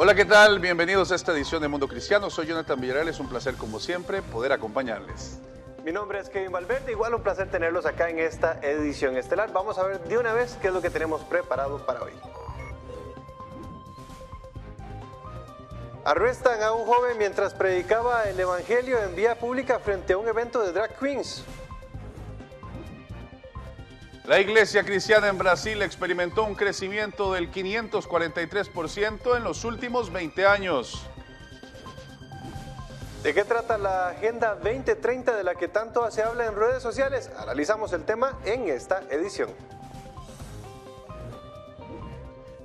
Hola, 0.00 0.14
¿qué 0.14 0.24
tal? 0.24 0.60
Bienvenidos 0.60 1.10
a 1.10 1.16
esta 1.16 1.32
edición 1.32 1.60
de 1.60 1.66
Mundo 1.66 1.88
Cristiano. 1.88 2.30
Soy 2.30 2.46
Jonathan 2.46 2.80
Villarreal. 2.80 3.08
Es 3.08 3.18
un 3.18 3.28
placer, 3.28 3.56
como 3.56 3.80
siempre, 3.80 4.22
poder 4.22 4.52
acompañarles. 4.52 5.40
Mi 5.82 5.90
nombre 5.90 6.20
es 6.20 6.28
Kevin 6.28 6.52
Valverde. 6.52 6.92
Igual 6.92 7.14
un 7.14 7.24
placer 7.24 7.50
tenerlos 7.50 7.84
acá 7.84 8.08
en 8.08 8.20
esta 8.20 8.60
edición 8.62 9.16
estelar. 9.16 9.52
Vamos 9.52 9.76
a 9.76 9.82
ver 9.82 9.98
de 10.04 10.16
una 10.16 10.32
vez 10.32 10.56
qué 10.62 10.68
es 10.68 10.72
lo 10.72 10.80
que 10.80 10.90
tenemos 10.90 11.22
preparado 11.22 11.84
para 11.84 12.04
hoy. 12.04 12.12
Arrestan 16.04 16.62
a 16.62 16.70
un 16.70 16.86
joven 16.86 17.18
mientras 17.18 17.52
predicaba 17.52 18.22
el 18.28 18.38
Evangelio 18.38 19.02
en 19.02 19.16
vía 19.16 19.36
pública 19.36 19.80
frente 19.80 20.12
a 20.12 20.18
un 20.18 20.28
evento 20.28 20.62
de 20.62 20.70
drag 20.70 20.96
queens. 20.96 21.42
La 24.28 24.40
iglesia 24.40 24.84
cristiana 24.84 25.28
en 25.28 25.38
Brasil 25.38 25.80
experimentó 25.80 26.44
un 26.44 26.54
crecimiento 26.54 27.32
del 27.32 27.50
543% 27.50 29.38
en 29.38 29.42
los 29.42 29.64
últimos 29.64 30.12
20 30.12 30.46
años. 30.46 31.06
¿De 33.22 33.32
qué 33.32 33.44
trata 33.44 33.78
la 33.78 34.08
Agenda 34.08 34.56
2030 34.56 35.34
de 35.34 35.44
la 35.44 35.54
que 35.54 35.68
tanto 35.68 36.10
se 36.10 36.22
habla 36.22 36.44
en 36.44 36.54
redes 36.54 36.82
sociales? 36.82 37.30
Analizamos 37.38 37.94
el 37.94 38.04
tema 38.04 38.38
en 38.44 38.68
esta 38.68 39.02
edición. 39.08 39.48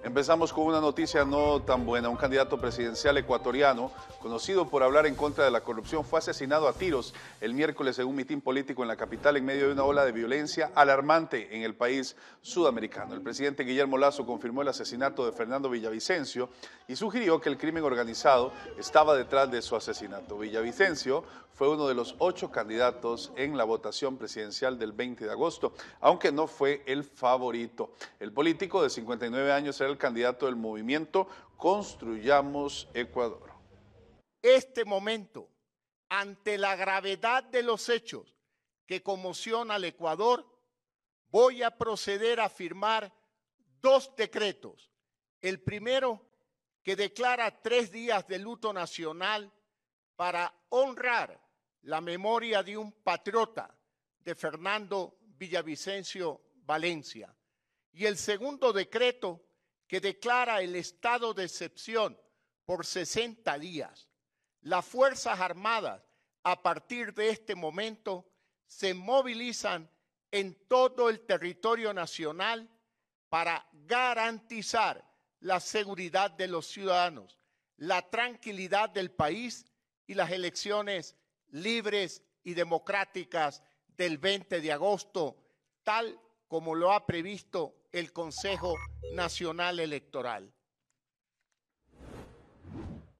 Empezamos 0.03 0.51
con 0.51 0.65
una 0.65 0.81
noticia 0.81 1.23
no 1.23 1.61
tan 1.61 1.85
buena. 1.85 2.09
Un 2.09 2.17
candidato 2.17 2.57
presidencial 2.57 3.17
ecuatoriano, 3.17 3.89
conocido 4.21 4.67
por 4.67 4.83
hablar 4.83 5.05
en 5.05 5.15
contra 5.15 5.45
de 5.45 5.51
la 5.51 5.61
corrupción, 5.61 6.03
fue 6.03 6.19
asesinado 6.19 6.67
a 6.67 6.73
tiros 6.73 7.13
el 7.39 7.53
miércoles 7.53 7.97
en 7.99 8.07
un 8.07 8.15
mitin 8.17 8.41
político 8.41 8.81
en 8.81 8.89
la 8.89 8.97
capital 8.97 9.37
en 9.37 9.45
medio 9.45 9.67
de 9.67 9.71
una 9.71 9.85
ola 9.85 10.03
de 10.03 10.11
violencia 10.11 10.71
alarmante 10.75 11.55
en 11.55 11.61
el 11.61 11.75
país 11.75 12.17
sudamericano. 12.41 13.13
El 13.13 13.21
presidente 13.21 13.63
Guillermo 13.63 13.97
Lazo 13.97 14.25
confirmó 14.25 14.61
el 14.61 14.67
asesinato 14.67 15.25
de 15.25 15.31
Fernando 15.31 15.69
Villavicencio 15.69 16.49
y 16.89 16.97
sugirió 16.97 17.39
que 17.39 17.47
el 17.47 17.57
crimen 17.57 17.85
organizado 17.85 18.51
estaba 18.77 19.15
detrás 19.15 19.49
de 19.51 19.61
su 19.61 19.77
asesinato. 19.77 20.37
Villavicencio 20.37 21.23
fue 21.53 21.69
uno 21.69 21.87
de 21.87 21.93
los 21.93 22.15
ocho 22.17 22.51
candidatos 22.51 23.31
en 23.35 23.55
la 23.55 23.63
votación 23.63 24.17
presidencial 24.17 24.79
del 24.79 24.91
20 24.91 25.25
de 25.25 25.31
agosto, 25.31 25.73
aunque 26.01 26.31
no 26.31 26.47
fue 26.47 26.83
el 26.87 27.03
favorito. 27.03 27.93
El 28.19 28.33
político 28.33 28.81
de 28.81 28.89
59 28.89 29.51
años 29.51 29.79
era 29.79 29.89
el 29.89 29.97
candidato 29.97 30.47
del 30.47 30.55
movimiento 30.55 31.27
Construyamos 31.57 32.89
Ecuador. 32.93 33.51
Este 34.41 34.83
momento, 34.83 35.47
ante 36.09 36.57
la 36.57 36.75
gravedad 36.75 37.43
de 37.43 37.63
los 37.63 37.87
hechos 37.87 38.35
que 38.85 39.03
conmociona 39.03 39.75
al 39.75 39.85
Ecuador, 39.85 40.45
voy 41.29 41.63
a 41.63 41.77
proceder 41.77 42.39
a 42.39 42.49
firmar 42.49 43.13
dos 43.79 44.11
decretos. 44.15 44.91
El 45.39 45.61
primero, 45.61 46.21
que 46.81 46.95
declara 46.95 47.61
tres 47.61 47.91
días 47.91 48.27
de 48.27 48.39
luto 48.39 48.73
nacional 48.73 49.51
para 50.15 50.53
honrar 50.69 51.42
la 51.83 52.01
memoria 52.01 52.63
de 52.63 52.77
un 52.77 52.91
patriota 52.91 53.75
de 54.19 54.35
Fernando 54.35 55.17
Villavicencio 55.37 56.41
Valencia. 56.65 57.35
Y 57.91 58.05
el 58.05 58.17
segundo 58.17 58.71
decreto 58.71 59.41
que 59.87 59.99
declara 59.99 60.61
el 60.61 60.75
estado 60.75 61.33
de 61.33 61.43
excepción 61.45 62.17
por 62.65 62.85
60 62.85 63.59
días. 63.59 64.07
Las 64.61 64.85
Fuerzas 64.85 65.39
Armadas, 65.39 66.01
a 66.43 66.61
partir 66.61 67.13
de 67.13 67.29
este 67.29 67.53
momento, 67.53 68.25
se 68.65 68.93
movilizan 68.93 69.89
en 70.31 70.55
todo 70.67 71.09
el 71.09 71.19
territorio 71.21 71.93
nacional 71.93 72.69
para 73.29 73.67
garantizar 73.73 75.05
la 75.41 75.59
seguridad 75.59 76.31
de 76.31 76.47
los 76.47 76.67
ciudadanos, 76.67 77.37
la 77.77 78.09
tranquilidad 78.09 78.89
del 78.89 79.11
país 79.11 79.65
y 80.07 80.13
las 80.13 80.31
elecciones 80.31 81.17
libres 81.53 82.21
y 82.43 82.53
democráticas 82.53 83.63
del 83.95 84.17
20 84.17 84.59
de 84.59 84.71
agosto, 84.71 85.37
tal 85.83 86.19
como 86.47 86.75
lo 86.75 86.91
ha 86.91 87.05
previsto 87.05 87.75
el 87.91 88.11
Consejo 88.11 88.75
Nacional 89.13 89.79
Electoral. 89.79 90.51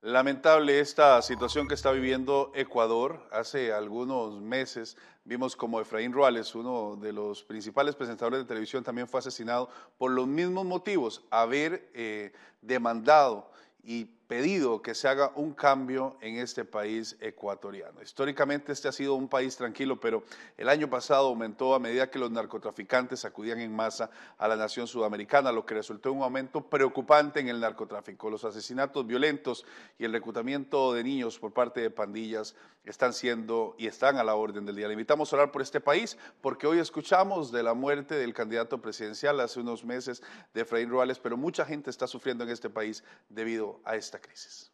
Lamentable 0.01 0.81
esta 0.81 1.21
situación 1.21 1.67
que 1.67 1.75
está 1.75 1.91
viviendo 1.91 2.51
Ecuador. 2.55 3.25
Hace 3.31 3.71
algunos 3.71 4.41
meses 4.41 4.97
vimos 5.23 5.55
como 5.55 5.79
Efraín 5.79 6.11
Ruales, 6.11 6.55
uno 6.55 6.97
de 6.97 7.13
los 7.13 7.43
principales 7.43 7.95
presentadores 7.95 8.39
de 8.39 8.45
televisión, 8.45 8.83
también 8.83 9.07
fue 9.07 9.21
asesinado 9.21 9.69
por 9.97 10.11
los 10.11 10.27
mismos 10.27 10.65
motivos, 10.65 11.23
haber 11.29 11.89
eh, 11.93 12.33
demandado 12.61 13.49
y 13.81 14.05
pedido 14.27 14.81
que 14.81 14.95
se 14.95 15.07
haga 15.07 15.31
un 15.35 15.53
cambio 15.53 16.17
en 16.21 16.37
este 16.37 16.65
país 16.65 17.17
ecuatoriano. 17.19 18.01
Históricamente 18.01 18.71
este 18.71 18.87
ha 18.87 18.91
sido 18.91 19.15
un 19.15 19.27
país 19.27 19.55
tranquilo, 19.55 19.99
pero 19.99 20.23
el 20.57 20.69
año 20.69 20.89
pasado 20.89 21.27
aumentó 21.27 21.75
a 21.75 21.79
medida 21.79 22.09
que 22.09 22.19
los 22.19 22.31
narcotraficantes 22.31 23.25
acudían 23.25 23.59
en 23.59 23.75
masa 23.75 24.09
a 24.37 24.47
la 24.47 24.55
nación 24.55 24.87
sudamericana, 24.87 25.51
lo 25.51 25.65
que 25.65 25.75
resultó 25.75 26.09
en 26.09 26.17
un 26.17 26.23
aumento 26.23 26.61
preocupante 26.61 27.39
en 27.39 27.49
el 27.49 27.59
narcotráfico. 27.59 28.29
Los 28.29 28.45
asesinatos 28.45 29.05
violentos 29.05 29.65
y 29.99 30.05
el 30.05 30.13
reclutamiento 30.13 30.93
de 30.93 31.03
niños 31.03 31.37
por 31.37 31.53
parte 31.53 31.81
de 31.81 31.89
pandillas 31.89 32.55
están 32.85 33.13
siendo 33.13 33.75
y 33.77 33.87
están 33.87 34.17
a 34.17 34.23
la 34.23 34.35
orden 34.35 34.65
del 34.65 34.75
día. 34.75 34.87
Le 34.87 34.93
invitamos 34.93 35.31
a 35.31 35.37
orar 35.37 35.51
por 35.51 35.61
este 35.61 35.79
país 35.79 36.17
porque 36.41 36.67
hoy 36.67 36.79
escuchamos 36.79 37.51
de 37.51 37.63
la 37.63 37.73
muerte 37.73 38.15
del 38.15 38.33
candidato 38.33 38.81
presidencial 38.81 39.39
hace 39.39 39.59
unos 39.59 39.85
meses 39.85 40.21
de 40.53 40.61
Efraín 40.61 40.89
Ruales, 40.89 41.19
pero 41.19 41.37
mucha 41.37 41.65
gente 41.65 41.89
está 41.89 42.07
sufriendo 42.07 42.43
en 42.43 42.49
este 42.49 42.69
país 42.69 43.03
debido 43.29 43.79
a 43.85 43.95
crisis. 44.19 44.71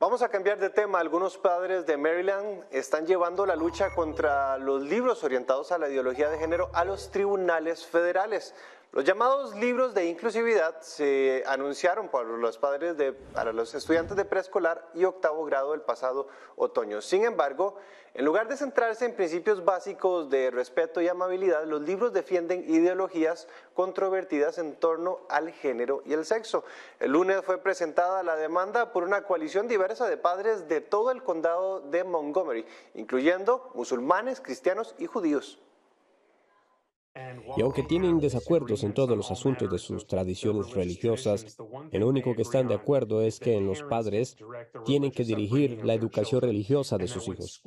Vamos 0.00 0.22
a 0.22 0.28
cambiar 0.28 0.58
de 0.58 0.68
tema. 0.68 0.98
Algunos 0.98 1.38
padres 1.38 1.86
de 1.86 1.96
Maryland 1.96 2.64
están 2.70 3.06
llevando 3.06 3.46
la 3.46 3.56
lucha 3.56 3.94
contra 3.94 4.58
los 4.58 4.82
libros 4.82 5.24
orientados 5.24 5.72
a 5.72 5.78
la 5.78 5.88
ideología 5.88 6.28
de 6.28 6.38
género 6.38 6.68
a 6.74 6.84
los 6.84 7.10
tribunales 7.10 7.86
federales. 7.86 8.54
Los 8.94 9.04
llamados 9.04 9.56
libros 9.56 9.92
de 9.92 10.06
inclusividad 10.06 10.80
se 10.80 11.42
anunciaron 11.48 12.08
por 12.08 12.26
los 12.26 12.58
padres 12.58 12.96
de, 12.96 13.12
para 13.12 13.52
los 13.52 13.74
estudiantes 13.74 14.16
de 14.16 14.24
preescolar 14.24 14.88
y 14.94 15.02
octavo 15.02 15.44
grado 15.44 15.74
el 15.74 15.80
pasado 15.80 16.28
otoño. 16.54 17.02
Sin 17.02 17.24
embargo, 17.24 17.74
en 18.14 18.24
lugar 18.24 18.46
de 18.46 18.56
centrarse 18.56 19.04
en 19.04 19.16
principios 19.16 19.64
básicos 19.64 20.30
de 20.30 20.52
respeto 20.52 21.00
y 21.00 21.08
amabilidad, 21.08 21.64
los 21.64 21.82
libros 21.82 22.12
defienden 22.12 22.70
ideologías 22.72 23.48
controvertidas 23.74 24.58
en 24.58 24.76
torno 24.76 25.22
al 25.28 25.50
género 25.50 26.04
y 26.06 26.12
el 26.12 26.24
sexo. 26.24 26.62
El 27.00 27.10
lunes 27.10 27.40
fue 27.44 27.58
presentada 27.58 28.22
la 28.22 28.36
demanda 28.36 28.92
por 28.92 29.02
una 29.02 29.24
coalición 29.24 29.66
diversa 29.66 30.06
de 30.06 30.18
padres 30.18 30.68
de 30.68 30.80
todo 30.80 31.10
el 31.10 31.24
condado 31.24 31.80
de 31.80 32.04
Montgomery, 32.04 32.64
incluyendo 32.94 33.72
musulmanes, 33.74 34.40
cristianos 34.40 34.94
y 34.98 35.06
judíos. 35.06 35.63
Y 37.56 37.62
aunque 37.62 37.84
tienen 37.84 38.18
desacuerdos 38.18 38.82
en 38.82 38.92
todos 38.92 39.16
los 39.16 39.30
asuntos 39.30 39.70
de 39.70 39.78
sus 39.78 40.06
tradiciones 40.06 40.72
religiosas, 40.72 41.56
en 41.92 42.00
lo 42.00 42.08
único 42.08 42.34
que 42.34 42.42
están 42.42 42.66
de 42.66 42.74
acuerdo 42.74 43.22
es 43.22 43.38
que 43.38 43.60
los 43.60 43.82
padres 43.82 44.36
tienen 44.84 45.12
que 45.12 45.24
dirigir 45.24 45.84
la 45.84 45.94
educación 45.94 46.40
religiosa 46.40 46.98
de 46.98 47.06
sus 47.06 47.28
hijos. 47.28 47.62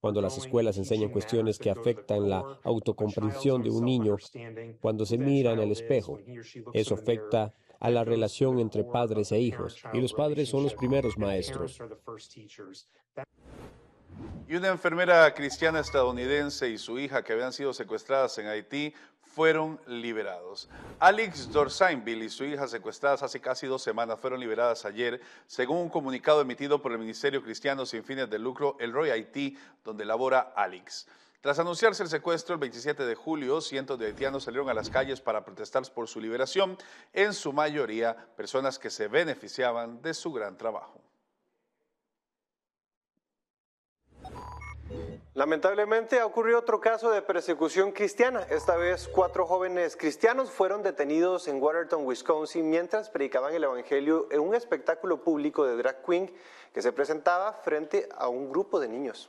Cuando 0.00 0.20
las 0.20 0.36
escuelas 0.36 0.76
enseñan 0.76 1.10
cuestiones 1.10 1.58
que 1.58 1.70
afectan 1.70 2.28
la 2.28 2.58
autocomprensión 2.62 3.62
de 3.62 3.70
un 3.70 3.86
niño, 3.86 4.16
cuando 4.82 5.06
se 5.06 5.16
mira 5.16 5.52
en 5.52 5.60
el 5.60 5.72
espejo, 5.72 6.18
eso 6.74 6.94
afecta 6.94 7.54
a 7.80 7.90
la 7.90 8.04
relación 8.04 8.58
entre 8.58 8.84
padres 8.84 9.32
e 9.32 9.40
hijos, 9.40 9.82
y 9.94 10.00
los 10.02 10.12
padres 10.12 10.50
son 10.50 10.62
los 10.62 10.74
primeros 10.74 11.16
maestros. 11.16 11.80
Y 14.46 14.56
una 14.56 14.68
enfermera 14.68 15.32
cristiana 15.34 15.80
estadounidense 15.80 16.68
y 16.68 16.78
su 16.78 16.98
hija 16.98 17.22
que 17.22 17.32
habían 17.32 17.52
sido 17.52 17.72
secuestradas 17.72 18.36
en 18.38 18.46
Haití 18.46 18.94
fueron 19.34 19.80
liberados. 19.86 20.68
Alex 21.00 21.50
Dorsainville 21.50 22.26
y 22.26 22.28
su 22.28 22.44
hija 22.44 22.68
secuestradas 22.68 23.22
hace 23.22 23.40
casi 23.40 23.66
dos 23.66 23.82
semanas 23.82 24.20
fueron 24.20 24.38
liberadas 24.38 24.84
ayer, 24.84 25.20
según 25.46 25.78
un 25.78 25.88
comunicado 25.88 26.40
emitido 26.40 26.80
por 26.80 26.92
el 26.92 26.98
Ministerio 26.98 27.42
Cristiano 27.42 27.84
sin 27.84 28.04
fines 28.04 28.30
de 28.30 28.38
lucro, 28.38 28.76
el 28.78 28.92
Roy 28.92 29.10
Haití, 29.10 29.58
donde 29.82 30.04
labora 30.04 30.52
Alex. 30.54 31.06
Tras 31.40 31.58
anunciarse 31.58 32.02
el 32.02 32.08
secuestro 32.08 32.54
el 32.54 32.60
27 32.60 33.04
de 33.04 33.14
julio, 33.14 33.60
cientos 33.60 33.98
de 33.98 34.06
haitianos 34.06 34.44
salieron 34.44 34.70
a 34.70 34.74
las 34.74 34.88
calles 34.88 35.20
para 35.20 35.44
protestar 35.44 35.82
por 35.92 36.08
su 36.08 36.18
liberación, 36.18 36.78
en 37.12 37.34
su 37.34 37.52
mayoría 37.52 38.16
personas 38.36 38.78
que 38.78 38.88
se 38.88 39.08
beneficiaban 39.08 40.00
de 40.00 40.14
su 40.14 40.32
gran 40.32 40.56
trabajo. 40.56 41.03
Lamentablemente 45.34 46.20
ha 46.20 46.26
ocurrido 46.26 46.60
otro 46.60 46.80
caso 46.80 47.10
de 47.10 47.20
persecución 47.20 47.90
cristiana. 47.90 48.46
Esta 48.50 48.76
vez 48.76 49.08
cuatro 49.08 49.46
jóvenes 49.46 49.96
cristianos 49.96 50.52
fueron 50.52 50.84
detenidos 50.84 51.48
en 51.48 51.60
Watertown, 51.60 52.06
Wisconsin, 52.06 52.70
mientras 52.70 53.10
predicaban 53.10 53.52
el 53.52 53.64
Evangelio 53.64 54.28
en 54.30 54.38
un 54.38 54.54
espectáculo 54.54 55.24
público 55.24 55.66
de 55.66 55.76
drag 55.76 56.04
queen 56.06 56.32
que 56.72 56.82
se 56.82 56.92
presentaba 56.92 57.52
frente 57.52 58.08
a 58.16 58.28
un 58.28 58.48
grupo 58.48 58.78
de 58.78 58.88
niños. 58.88 59.28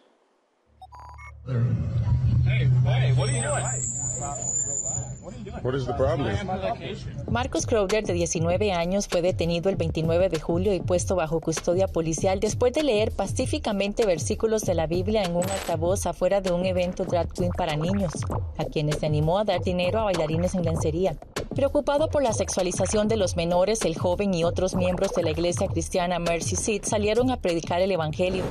Marcus 7.30 7.66
Crowder, 7.66 8.04
de 8.04 8.14
19 8.14 8.72
años, 8.72 9.08
fue 9.08 9.22
detenido 9.22 9.70
el 9.70 9.76
29 9.76 10.30
de 10.30 10.40
julio 10.40 10.74
y 10.74 10.80
puesto 10.80 11.16
bajo 11.16 11.40
custodia 11.40 11.88
policial 11.88 12.40
después 12.40 12.74
de 12.74 12.84
leer 12.84 13.12
pacíficamente 13.12 14.06
versículos 14.06 14.62
de 14.64 14.76
la 14.76 14.88
Biblia 14.88 15.24
en 15.24 15.36
un 15.36 15.50
altavoz 15.50 16.06
afuera 16.06 16.42
de 16.42 16.52
un 16.52 16.66
evento 16.66 17.06
drag 17.06 17.32
queen 17.34 17.52
para 17.52 17.76
niños, 17.76 18.14
a 18.58 18.66
quienes 18.66 19.00
se 19.00 19.06
animó 19.06 19.40
a 19.40 19.44
dar 19.44 19.62
dinero 19.62 20.00
a 20.00 20.04
bailarines 20.06 20.54
en 20.56 20.64
lencería. 20.64 21.16
Preocupado 21.56 22.10
por 22.10 22.22
la 22.22 22.34
sexualización 22.34 23.08
de 23.08 23.16
los 23.16 23.36
menores, 23.36 23.86
el 23.86 23.98
joven 23.98 24.34
y 24.34 24.44
otros 24.44 24.76
miembros 24.76 25.14
de 25.14 25.24
la 25.24 25.32
iglesia 25.32 25.68
cristiana 25.68 26.20
Mercy 26.20 26.56
Seat 26.56 26.84
salieron 26.84 27.32
a 27.32 27.38
predicar 27.38 27.82
el 27.82 27.92
Evangelio. 27.92 28.44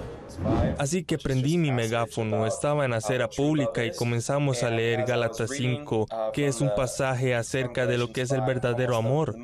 Así 0.79 1.05
que 1.05 1.19
prendí 1.19 1.59
mi 1.59 1.71
megáfono, 1.71 2.47
estaba 2.47 2.85
en 2.85 2.93
acera 2.93 3.29
pública 3.29 3.85
y 3.85 3.93
comenzamos 3.93 4.63
a 4.63 4.71
leer 4.71 5.05
Gálatas 5.05 5.51
5, 5.51 6.07
que 6.33 6.47
es 6.47 6.61
un 6.61 6.75
pasaje 6.75 7.35
acerca 7.35 7.87
de 7.87 7.99
lo 7.99 8.13
que 8.13 8.23
es 8.23 8.31
el 8.31 8.43
verdadero 8.43 8.97
amor. 8.97 9.37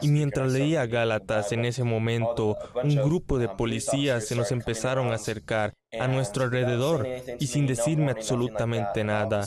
Y 0.00 0.08
mientras 0.08 0.52
leía 0.52 0.86
Gálatas 0.86 1.52
en 1.52 1.64
ese 1.64 1.84
momento, 1.84 2.56
un 2.82 2.96
grupo 2.96 3.38
de 3.38 3.48
policías 3.48 4.26
se 4.26 4.36
nos 4.36 4.52
empezaron 4.52 5.10
a 5.10 5.14
acercar 5.14 5.74
a 5.98 6.06
nuestro 6.06 6.44
alrededor 6.44 7.06
y 7.38 7.46
sin 7.46 7.66
decirme 7.66 8.12
absolutamente 8.12 9.02
nada. 9.04 9.44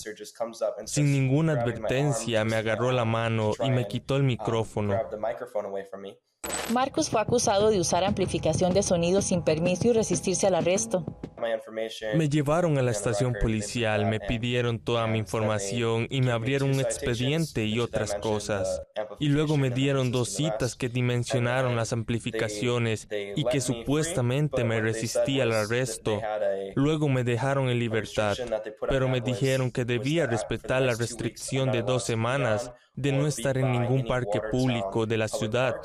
Sin 0.85 1.11
ninguna 1.11 1.53
advertencia 1.53 2.43
me 2.43 2.55
agarró 2.55 2.91
la 2.91 3.05
mano 3.05 3.53
y 3.63 3.69
me 3.71 3.87
quitó 3.87 4.17
el 4.17 4.23
micrófono. 4.23 4.99
Marcus 6.73 7.09
fue 7.09 7.21
acusado 7.21 7.69
de 7.69 7.79
usar 7.79 8.03
amplificación 8.03 8.73
de 8.73 8.83
sonido 8.83 9.21
sin 9.21 9.43
permiso 9.43 9.89
y 9.89 9.93
resistirse 9.93 10.47
al 10.47 10.55
arresto. 10.55 11.05
Me 12.15 12.29
llevaron 12.29 12.77
a 12.77 12.81
la 12.81 12.91
estación 12.91 13.35
policial, 13.39 14.05
me 14.05 14.19
pidieron 14.19 14.79
toda 14.79 15.05
mi 15.07 15.19
información 15.19 16.07
y 16.09 16.21
me 16.21 16.31
abrieron 16.31 16.71
un 16.71 16.79
expediente 16.79 17.65
y 17.65 17.79
otras 17.79 18.15
cosas. 18.15 18.81
Y 19.19 19.27
luego 19.27 19.57
me 19.57 19.69
dieron 19.69 20.11
dos 20.11 20.29
citas 20.29 20.75
que 20.75 20.87
dimensionaron 20.87 21.75
las 21.75 21.91
amplificaciones 21.91 23.07
y 23.11 23.43
que 23.43 23.59
supuestamente 23.59 24.63
me 24.63 24.79
resistía 24.79 25.43
al 25.43 25.51
arresto. 25.51 26.21
Luego 26.75 27.09
me 27.09 27.25
dejaron 27.25 27.69
en 27.69 27.77
libertad, 27.77 28.37
pero 28.87 29.09
me 29.09 29.19
dijeron 29.19 29.69
que 29.69 29.83
debía 29.85 30.27
respetar 30.27 30.81
la 30.81 30.95
restricción 30.95 31.71
de 31.71 31.83
dos 31.83 32.05
semanas 32.05 32.71
de 32.95 33.11
no 33.11 33.27
estar 33.27 33.57
en 33.57 33.71
ningún 33.71 34.05
parque 34.05 34.39
público 34.49 35.05
de 35.05 35.17
la 35.17 35.27
ciudad 35.27 35.75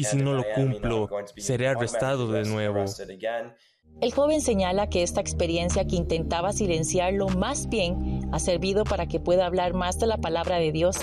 y 0.00 0.04
si 0.04 0.16
no 0.16 0.32
lo 0.32 0.44
cumplo, 0.54 1.10
seré 1.36 1.68
arrestado 1.68 2.26
de 2.32 2.44
nuevo. 2.44 2.86
El 4.00 4.12
joven 4.12 4.40
señala 4.40 4.88
que 4.88 5.02
esta 5.02 5.20
experiencia 5.20 5.86
que 5.86 5.96
intentaba 5.96 6.54
silenciarlo 6.54 7.28
más 7.28 7.68
bien 7.68 8.30
ha 8.32 8.38
servido 8.38 8.84
para 8.84 9.06
que 9.06 9.20
pueda 9.20 9.44
hablar 9.44 9.74
más 9.74 9.98
de 9.98 10.06
la 10.06 10.16
palabra 10.16 10.56
de 10.56 10.72
Dios. 10.72 10.96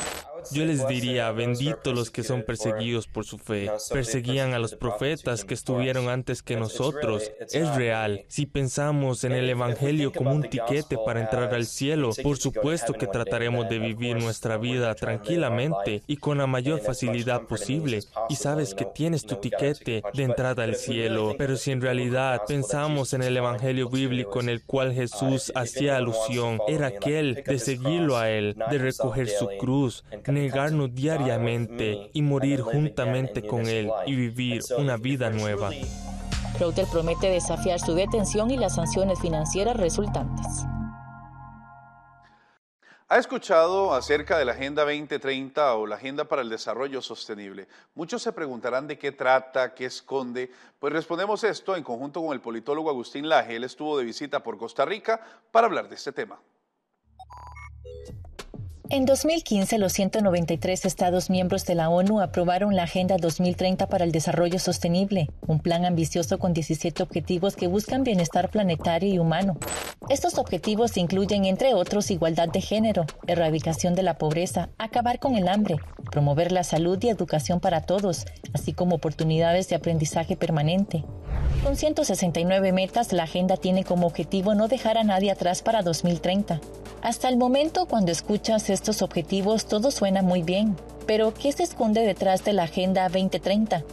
Yo 0.51 0.65
les 0.65 0.87
diría, 0.87 1.31
bendito 1.31 1.93
los 1.93 2.09
que 2.09 2.23
son 2.23 2.43
perseguidos 2.43 3.07
por 3.07 3.25
su 3.25 3.37
fe. 3.37 3.71
Perseguían 3.91 4.53
a 4.53 4.59
los 4.59 4.75
profetas 4.75 5.43
que 5.45 5.53
estuvieron 5.53 6.09
antes 6.09 6.41
que 6.41 6.55
nosotros. 6.55 7.31
Es 7.51 7.75
real. 7.75 8.25
Si 8.27 8.45
pensamos 8.45 9.23
en 9.23 9.33
el 9.33 9.49
Evangelio 9.49 10.11
como 10.11 10.31
un 10.31 10.49
tiquete 10.49 10.97
para 11.05 11.21
entrar 11.21 11.53
al 11.53 11.65
cielo, 11.65 12.11
por 12.23 12.37
supuesto 12.37 12.93
que 12.93 13.07
trataremos 13.07 13.69
de 13.69 13.79
vivir 13.79 14.17
nuestra 14.17 14.57
vida 14.57 14.93
tranquilamente 14.95 16.01
y 16.07 16.17
con 16.17 16.37
la 16.37 16.47
mayor 16.47 16.79
facilidad 16.79 17.43
posible. 17.43 17.99
Y 18.29 18.35
sabes 18.35 18.73
que 18.73 18.85
tienes 18.85 19.25
tu 19.25 19.35
tiquete 19.35 20.03
de 20.13 20.23
entrada 20.23 20.63
al 20.63 20.75
cielo. 20.75 21.35
Pero 21.37 21.57
si 21.57 21.71
en 21.71 21.81
realidad 21.81 22.41
pensamos 22.47 23.13
en 23.13 23.23
el 23.23 23.37
Evangelio 23.37 23.89
bíblico 23.89 24.39
en 24.39 24.49
el 24.49 24.63
cual 24.63 24.93
Jesús 24.93 25.51
hacía 25.55 25.97
alusión, 25.97 26.59
era 26.67 26.87
aquel 26.87 27.43
de 27.45 27.59
seguirlo 27.59 28.17
a 28.17 28.29
Él, 28.29 28.55
de 28.69 28.77
recoger 28.77 29.29
su 29.29 29.47
cruz, 29.59 30.03
negarnos 30.37 30.93
diariamente 30.93 32.09
y 32.13 32.21
morir 32.21 32.61
juntamente 32.61 33.45
con 33.45 33.67
Él 33.67 33.91
y 34.05 34.15
vivir 34.15 34.61
una 34.77 34.97
vida 34.97 35.29
nueva. 35.29 35.71
Crowder 36.57 36.85
promete 36.91 37.29
desafiar 37.29 37.79
su 37.79 37.93
detención 37.93 38.49
y 38.51 38.57
las 38.57 38.75
sanciones 38.75 39.19
financieras 39.19 39.77
resultantes. 39.77 40.65
¿Ha 43.09 43.19
escuchado 43.19 43.93
acerca 43.93 44.37
de 44.37 44.43
la 44.43 44.51
Agenda 44.51 44.83
2030 44.83 45.75
o 45.75 45.87
la 45.87 45.95
Agenda 45.95 46.25
para 46.25 46.41
el 46.41 46.49
Desarrollo 46.49 47.01
Sostenible? 47.01 47.69
Muchos 47.95 48.21
se 48.21 48.33
preguntarán 48.33 48.85
de 48.85 48.97
qué 48.97 49.13
trata, 49.13 49.73
qué 49.73 49.85
esconde. 49.85 50.51
Pues 50.77 50.91
respondemos 50.91 51.41
esto 51.45 51.77
en 51.77 51.83
conjunto 51.83 52.21
con 52.21 52.33
el 52.33 52.41
politólogo 52.41 52.89
Agustín 52.89 53.29
Laje. 53.29 53.55
Él 53.55 53.63
estuvo 53.63 53.97
de 53.97 54.03
visita 54.03 54.43
por 54.43 54.57
Costa 54.57 54.83
Rica 54.83 55.21
para 55.51 55.67
hablar 55.67 55.87
de 55.87 55.95
este 55.95 56.11
tema. 56.11 56.37
En 58.89 59.05
2015, 59.05 59.79
los 59.79 59.91
193 59.91 60.85
Estados 60.85 61.29
miembros 61.29 61.65
de 61.65 61.75
la 61.75 61.89
ONU 61.89 62.21
aprobaron 62.21 62.73
la 62.73 62.83
Agenda 62.83 63.17
2030 63.17 63.87
para 63.87 64.05
el 64.05 64.13
Desarrollo 64.13 64.59
Sostenible, 64.59 65.29
un 65.45 65.59
plan 65.59 65.83
ambicioso 65.83 66.39
con 66.39 66.53
17 66.53 67.03
objetivos 67.03 67.57
que 67.57 67.67
buscan 67.67 68.05
bienestar 68.05 68.49
planetario 68.49 69.13
y 69.13 69.19
humano. 69.19 69.57
Estos 70.07 70.37
objetivos 70.37 70.95
incluyen, 70.95 71.43
entre 71.43 71.73
otros, 71.73 72.11
igualdad 72.11 72.47
de 72.47 72.61
género, 72.61 73.05
erradicación 73.27 73.93
de 73.93 74.03
la 74.03 74.17
pobreza, 74.17 74.69
acabar 74.77 75.19
con 75.19 75.35
el 75.35 75.49
hambre, 75.49 75.75
promover 76.09 76.53
la 76.53 76.63
salud 76.63 76.97
y 77.01 77.09
educación 77.09 77.59
para 77.59 77.81
todos, 77.81 78.25
así 78.53 78.71
como 78.71 78.95
oportunidades 78.95 79.67
de 79.67 79.75
aprendizaje 79.75 80.37
permanente. 80.37 81.03
Con 81.61 81.75
169 81.75 82.71
metas, 82.71 83.11
la 83.11 83.23
agenda 83.23 83.57
tiene 83.57 83.83
como 83.83 84.07
objetivo 84.07 84.55
no 84.55 84.69
dejar 84.69 84.97
a 84.97 85.03
nadie 85.03 85.31
atrás 85.31 85.61
para 85.61 85.81
2030. 85.81 86.61
Hasta 87.01 87.29
el 87.29 87.37
momento, 87.37 87.85
cuando 87.85 88.11
escuchas 88.11 88.69
estos 88.77 89.01
objetivos, 89.01 89.65
todo 89.65 89.89
suena 89.89 90.21
muy 90.21 90.43
bien. 90.43 90.75
Pero, 91.07 91.33
¿qué 91.33 91.51
se 91.51 91.63
esconde 91.63 92.01
detrás 92.01 92.45
de 92.45 92.53
la 92.53 92.63
Agenda 92.63 93.09
2030? 93.09 93.83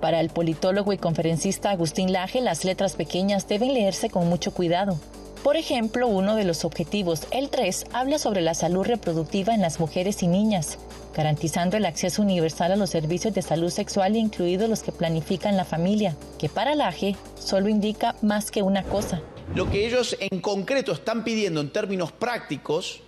Para 0.00 0.20
el 0.20 0.28
politólogo 0.28 0.92
y 0.92 0.98
conferencista 0.98 1.70
Agustín 1.70 2.12
Laje, 2.12 2.42
las 2.42 2.64
letras 2.64 2.96
pequeñas 2.96 3.48
deben 3.48 3.72
leerse 3.72 4.10
con 4.10 4.28
mucho 4.28 4.52
cuidado. 4.52 4.98
Por 5.42 5.56
ejemplo, 5.56 6.06
uno 6.06 6.36
de 6.36 6.44
los 6.44 6.64
objetivos, 6.64 7.22
el 7.30 7.48
3, 7.48 7.86
habla 7.92 8.18
sobre 8.18 8.42
la 8.42 8.54
salud 8.54 8.84
reproductiva 8.84 9.54
en 9.54 9.62
las 9.62 9.80
mujeres 9.80 10.22
y 10.22 10.26
niñas, 10.26 10.76
garantizando 11.14 11.78
el 11.78 11.86
acceso 11.86 12.20
universal 12.20 12.72
a 12.72 12.76
los 12.76 12.90
servicios 12.90 13.32
de 13.32 13.42
salud 13.42 13.70
sexual, 13.70 14.16
incluidos 14.16 14.68
los 14.68 14.82
que 14.82 14.92
planifican 14.92 15.56
la 15.56 15.64
familia, 15.64 16.14
que 16.38 16.50
para 16.50 16.74
Laje 16.74 17.16
solo 17.38 17.68
indica 17.68 18.16
más 18.20 18.50
que 18.50 18.62
una 18.62 18.82
cosa. 18.82 19.22
Lo 19.54 19.70
que 19.70 19.86
ellos 19.86 20.16
en 20.20 20.40
concreto 20.40 20.92
están 20.92 21.24
pidiendo 21.24 21.60
en 21.60 21.72
términos 21.72 22.12
prácticos 22.12 23.00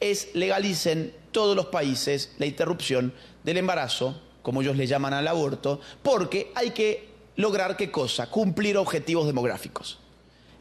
es 0.00 0.34
legalicen 0.34 1.12
todos 1.32 1.56
los 1.56 1.66
países 1.66 2.32
la 2.38 2.46
interrupción 2.46 3.12
del 3.44 3.58
embarazo, 3.58 4.20
como 4.42 4.62
ellos 4.62 4.76
le 4.76 4.86
llaman 4.86 5.14
al 5.14 5.28
aborto, 5.28 5.80
porque 6.02 6.52
hay 6.54 6.70
que 6.70 7.08
lograr 7.36 7.76
qué 7.76 7.90
cosa? 7.90 8.30
Cumplir 8.30 8.76
objetivos 8.76 9.26
demográficos 9.26 9.98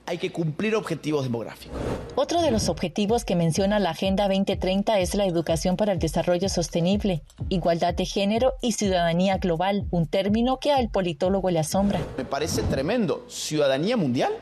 hay 0.07 0.17
que 0.17 0.31
cumplir 0.31 0.75
objetivos 0.75 1.23
demográficos. 1.23 1.77
Otro 2.15 2.41
de 2.41 2.51
los 2.51 2.69
objetivos 2.69 3.25
que 3.25 3.35
menciona 3.35 3.79
la 3.79 3.89
Agenda 3.89 4.27
2030 4.27 4.99
es 4.99 5.15
la 5.15 5.25
educación 5.25 5.77
para 5.77 5.93
el 5.93 5.99
desarrollo 5.99 6.47
sostenible, 6.47 7.23
igualdad 7.49 7.93
de 7.95 8.05
género 8.05 8.53
y 8.61 8.73
ciudadanía 8.73 9.37
global, 9.37 9.87
un 9.91 10.05
término 10.05 10.59
que 10.59 10.71
al 10.71 10.89
politólogo 10.89 11.49
le 11.49 11.59
asombra. 11.59 11.99
Me 12.17 12.25
parece 12.25 12.61
tremendo. 12.63 13.25
¿Ciudadanía 13.27 13.97
mundial? 13.97 14.33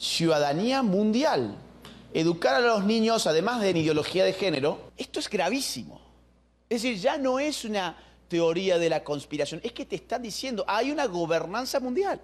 ciudadanía 0.00 0.82
mundial. 0.82 1.56
Educar 2.12 2.56
a 2.56 2.60
los 2.60 2.84
niños, 2.84 3.26
además 3.26 3.60
de 3.60 3.70
en 3.70 3.76
ideología 3.76 4.24
de 4.24 4.32
género, 4.32 4.90
esto 4.96 5.20
es 5.20 5.28
gravísimo. 5.28 6.00
Es 6.68 6.82
decir, 6.82 6.98
ya 6.98 7.18
no 7.18 7.38
es 7.38 7.64
una 7.64 7.96
teoría 8.28 8.78
de 8.78 8.88
la 8.88 9.02
conspiración, 9.02 9.60
es 9.64 9.72
que 9.72 9.84
te 9.84 9.96
están 9.96 10.22
diciendo, 10.22 10.64
hay 10.66 10.90
una 10.90 11.06
gobernanza 11.06 11.80
mundial. 11.80 12.20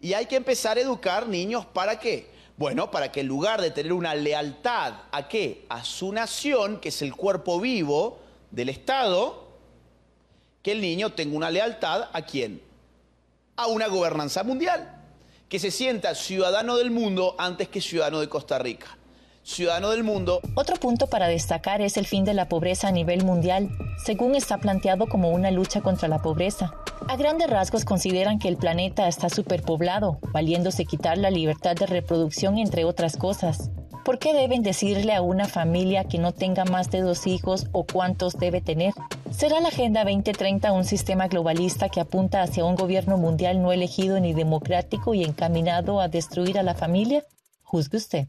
Y 0.00 0.14
hay 0.14 0.26
que 0.26 0.36
empezar 0.36 0.76
a 0.76 0.80
educar 0.80 1.28
niños 1.28 1.64
para 1.66 1.98
qué? 1.98 2.30
Bueno, 2.56 2.90
para 2.90 3.10
que 3.10 3.20
en 3.20 3.28
lugar 3.28 3.60
de 3.60 3.70
tener 3.70 3.92
una 3.92 4.14
lealtad 4.14 4.94
a 5.10 5.28
qué? 5.28 5.64
A 5.68 5.84
su 5.84 6.12
nación, 6.12 6.80
que 6.80 6.90
es 6.90 7.02
el 7.02 7.14
cuerpo 7.14 7.60
vivo 7.60 8.18
del 8.50 8.68
Estado, 8.68 9.48
que 10.62 10.72
el 10.72 10.80
niño 10.80 11.12
tenga 11.12 11.36
una 11.36 11.50
lealtad 11.50 12.08
a 12.12 12.22
quién? 12.22 12.60
A 13.56 13.66
una 13.66 13.88
gobernanza 13.88 14.42
mundial, 14.44 15.01
que 15.48 15.58
se 15.58 15.70
sienta 15.70 16.14
ciudadano 16.14 16.76
del 16.76 16.90
mundo 16.90 17.34
antes 17.38 17.68
que 17.68 17.80
ciudadano 17.80 18.20
de 18.20 18.28
Costa 18.28 18.58
Rica 18.58 18.98
ciudadano 19.44 19.90
del 19.90 20.04
mundo. 20.04 20.40
Otro 20.54 20.76
punto 20.76 21.08
para 21.08 21.28
destacar 21.28 21.80
es 21.80 21.96
el 21.96 22.06
fin 22.06 22.24
de 22.24 22.34
la 22.34 22.48
pobreza 22.48 22.88
a 22.88 22.92
nivel 22.92 23.24
mundial, 23.24 23.70
según 24.04 24.34
está 24.34 24.58
planteado 24.58 25.06
como 25.06 25.30
una 25.30 25.50
lucha 25.50 25.80
contra 25.80 26.08
la 26.08 26.22
pobreza. 26.22 26.74
A 27.08 27.16
grandes 27.16 27.50
rasgos 27.50 27.84
consideran 27.84 28.38
que 28.38 28.48
el 28.48 28.56
planeta 28.56 29.08
está 29.08 29.28
superpoblado, 29.28 30.18
valiéndose 30.32 30.84
quitar 30.84 31.18
la 31.18 31.30
libertad 31.30 31.74
de 31.74 31.86
reproducción 31.86 32.58
entre 32.58 32.84
otras 32.84 33.16
cosas. 33.16 33.70
¿Por 34.04 34.18
qué 34.18 34.34
deben 34.34 34.64
decirle 34.64 35.14
a 35.14 35.22
una 35.22 35.46
familia 35.46 36.04
que 36.04 36.18
no 36.18 36.32
tenga 36.32 36.64
más 36.64 36.90
de 36.90 37.02
dos 37.02 37.28
hijos 37.28 37.66
o 37.70 37.86
cuántos 37.86 38.36
debe 38.36 38.60
tener? 38.60 38.92
¿Será 39.30 39.60
la 39.60 39.68
Agenda 39.68 40.02
2030 40.02 40.72
un 40.72 40.84
sistema 40.84 41.28
globalista 41.28 41.88
que 41.88 42.00
apunta 42.00 42.42
hacia 42.42 42.64
un 42.64 42.74
gobierno 42.74 43.16
mundial 43.16 43.62
no 43.62 43.70
elegido 43.70 44.18
ni 44.18 44.34
democrático 44.34 45.14
y 45.14 45.22
encaminado 45.22 46.00
a 46.00 46.08
destruir 46.08 46.58
a 46.58 46.64
la 46.64 46.74
familia? 46.74 47.24
Juzgue 47.62 47.98
usted. 47.98 48.26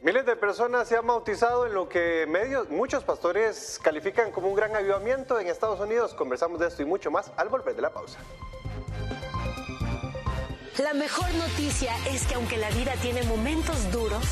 Miles 0.00 0.26
de 0.26 0.36
personas 0.36 0.86
se 0.86 0.96
han 0.96 1.06
bautizado 1.06 1.66
en 1.66 1.72
lo 1.72 1.88
que 1.88 2.28
muchos 2.68 3.04
pastores 3.04 3.80
califican 3.82 4.32
como 4.32 4.48
un 4.48 4.54
gran 4.54 4.76
avivamiento 4.76 5.40
en 5.40 5.46
Estados 5.46 5.80
Unidos. 5.80 6.12
Conversamos 6.12 6.60
de 6.60 6.68
esto 6.68 6.82
y 6.82 6.84
mucho 6.84 7.10
más 7.10 7.32
al 7.38 7.48
volver 7.48 7.74
de 7.74 7.82
la 7.82 7.90
pausa. 7.90 8.18
La 10.78 10.92
mejor 10.92 11.32
noticia 11.36 11.96
es 12.06 12.26
que 12.26 12.34
aunque 12.34 12.58
la 12.58 12.68
vida 12.70 12.92
tiene 13.00 13.22
momentos 13.22 13.90
duros, 13.90 14.22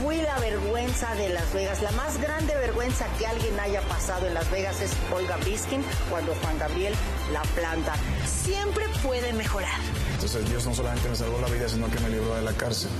fui 0.00 0.22
la 0.22 0.38
vergüenza 0.38 1.16
de 1.16 1.30
Las 1.30 1.52
Vegas. 1.52 1.82
La 1.82 1.90
más 1.90 2.20
grande 2.20 2.54
vergüenza 2.54 3.06
que 3.18 3.26
alguien 3.26 3.58
haya 3.58 3.80
pasado 3.82 4.28
en 4.28 4.34
Las 4.34 4.48
Vegas 4.52 4.80
es 4.80 4.92
Olga 5.12 5.36
Biskin 5.38 5.82
cuando 6.08 6.32
Juan 6.36 6.58
Gabriel 6.60 6.94
la 7.32 7.42
planta. 7.42 7.94
Siempre 8.24 8.84
puede 9.02 9.32
mejorar. 9.32 9.80
Entonces 10.14 10.48
Dios 10.48 10.64
no 10.64 10.74
solamente 10.74 11.08
me 11.08 11.16
salvó 11.16 11.40
la 11.40 11.48
vida, 11.48 11.68
sino 11.68 11.90
que 11.90 11.98
me 11.98 12.08
libró 12.08 12.36
de 12.36 12.42
la 12.42 12.52
cárcel. 12.52 12.90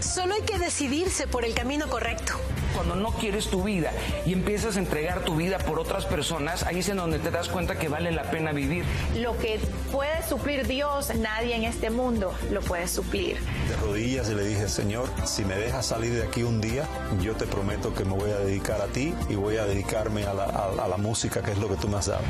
Solo 0.00 0.34
hay 0.34 0.42
que 0.42 0.58
decidirse 0.58 1.26
por 1.26 1.46
el 1.46 1.54
camino 1.54 1.88
correcto. 1.88 2.34
Cuando 2.74 2.96
no 2.96 3.10
quieres 3.12 3.48
tu 3.48 3.62
vida 3.62 3.92
y 4.26 4.32
empiezas 4.32 4.76
a 4.76 4.80
entregar 4.80 5.24
tu 5.24 5.36
vida 5.36 5.58
por 5.58 5.78
otras 5.78 6.06
personas, 6.06 6.64
ahí 6.64 6.80
es 6.80 6.88
en 6.88 6.96
donde 6.96 7.18
te 7.18 7.30
das 7.30 7.48
cuenta 7.48 7.78
que 7.78 7.88
vale 7.88 8.10
la 8.12 8.30
pena 8.30 8.52
vivir. 8.52 8.84
Lo 9.16 9.36
que 9.38 9.60
puede 9.92 10.26
suplir 10.28 10.66
Dios, 10.66 11.14
nadie 11.14 11.54
en 11.54 11.64
este 11.64 11.90
mundo 11.90 12.34
lo 12.50 12.60
puede 12.60 12.88
suplir. 12.88 13.38
De 13.68 13.76
rodillas 13.76 14.28
y 14.30 14.34
le 14.34 14.44
dije, 14.44 14.68
Señor, 14.68 15.08
si 15.24 15.44
me 15.44 15.56
dejas 15.56 15.86
salir 15.86 16.14
de 16.14 16.24
aquí 16.24 16.42
un 16.42 16.60
día, 16.60 16.86
yo 17.20 17.34
te 17.34 17.46
prometo 17.46 17.94
que 17.94 18.04
me 18.04 18.12
voy 18.12 18.30
a 18.30 18.38
dedicar 18.38 18.80
a 18.80 18.86
ti 18.86 19.14
y 19.28 19.34
voy 19.34 19.56
a 19.56 19.64
dedicarme 19.64 20.24
a 20.24 20.34
la, 20.34 20.44
a 20.44 20.88
la 20.88 20.96
música, 20.96 21.42
que 21.42 21.52
es 21.52 21.58
lo 21.58 21.68
que 21.68 21.76
tú 21.76 21.88
me 21.88 21.98
has 21.98 22.06
dado. 22.06 22.22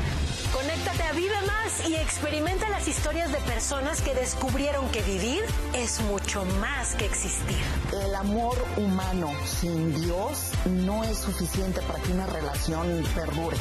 Conéctate 0.53 1.03
a 1.03 1.11
Vive 1.13 1.41
Más 1.47 1.54
y 1.87 1.95
experimenta 1.95 2.69
las 2.69 2.87
historias 2.87 3.31
de 3.31 3.39
personas 3.39 3.99
que 4.01 4.13
descubrieron 4.13 4.87
que 4.91 5.01
vivir 5.01 5.43
es 5.73 5.99
mucho 6.01 6.45
más 6.61 6.93
que 6.95 7.05
existir. 7.05 7.57
El 8.05 8.13
amor 8.13 8.55
humano 8.77 9.31
sin 9.45 9.99
Dios 9.99 10.51
no 10.65 11.03
es 11.03 11.17
suficiente 11.17 11.81
para 11.81 11.99
que 12.03 12.11
una 12.11 12.27
relación 12.27 13.03
perdure. 13.15 13.57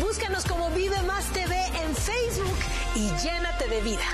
Búscanos 0.00 0.44
como 0.46 0.68
Vive 0.70 1.00
Más 1.04 1.26
TV 1.26 1.54
en 1.56 1.94
Facebook 1.94 2.58
y 2.96 3.06
llénate 3.22 3.68
de 3.68 3.80
vida. 3.82 4.04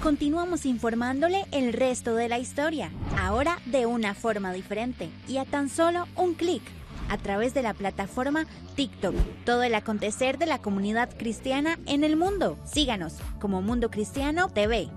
Continuamos 0.00 0.64
informándole 0.64 1.46
el 1.50 1.72
resto 1.72 2.14
de 2.14 2.28
la 2.28 2.38
historia, 2.38 2.92
ahora 3.18 3.58
de 3.66 3.86
una 3.86 4.14
forma 4.14 4.52
diferente 4.52 5.10
y 5.26 5.38
a 5.38 5.44
tan 5.44 5.68
solo 5.68 6.06
un 6.14 6.34
clic 6.34 6.62
a 7.08 7.18
través 7.18 7.54
de 7.54 7.62
la 7.62 7.74
plataforma 7.74 8.46
TikTok. 8.76 9.14
Todo 9.44 9.62
el 9.62 9.74
acontecer 9.74 10.38
de 10.38 10.46
la 10.46 10.58
comunidad 10.58 11.16
cristiana 11.16 11.78
en 11.86 12.04
el 12.04 12.16
mundo. 12.16 12.58
Síganos 12.64 13.14
como 13.40 13.62
Mundo 13.62 13.90
Cristiano 13.90 14.48
TV. 14.48 14.88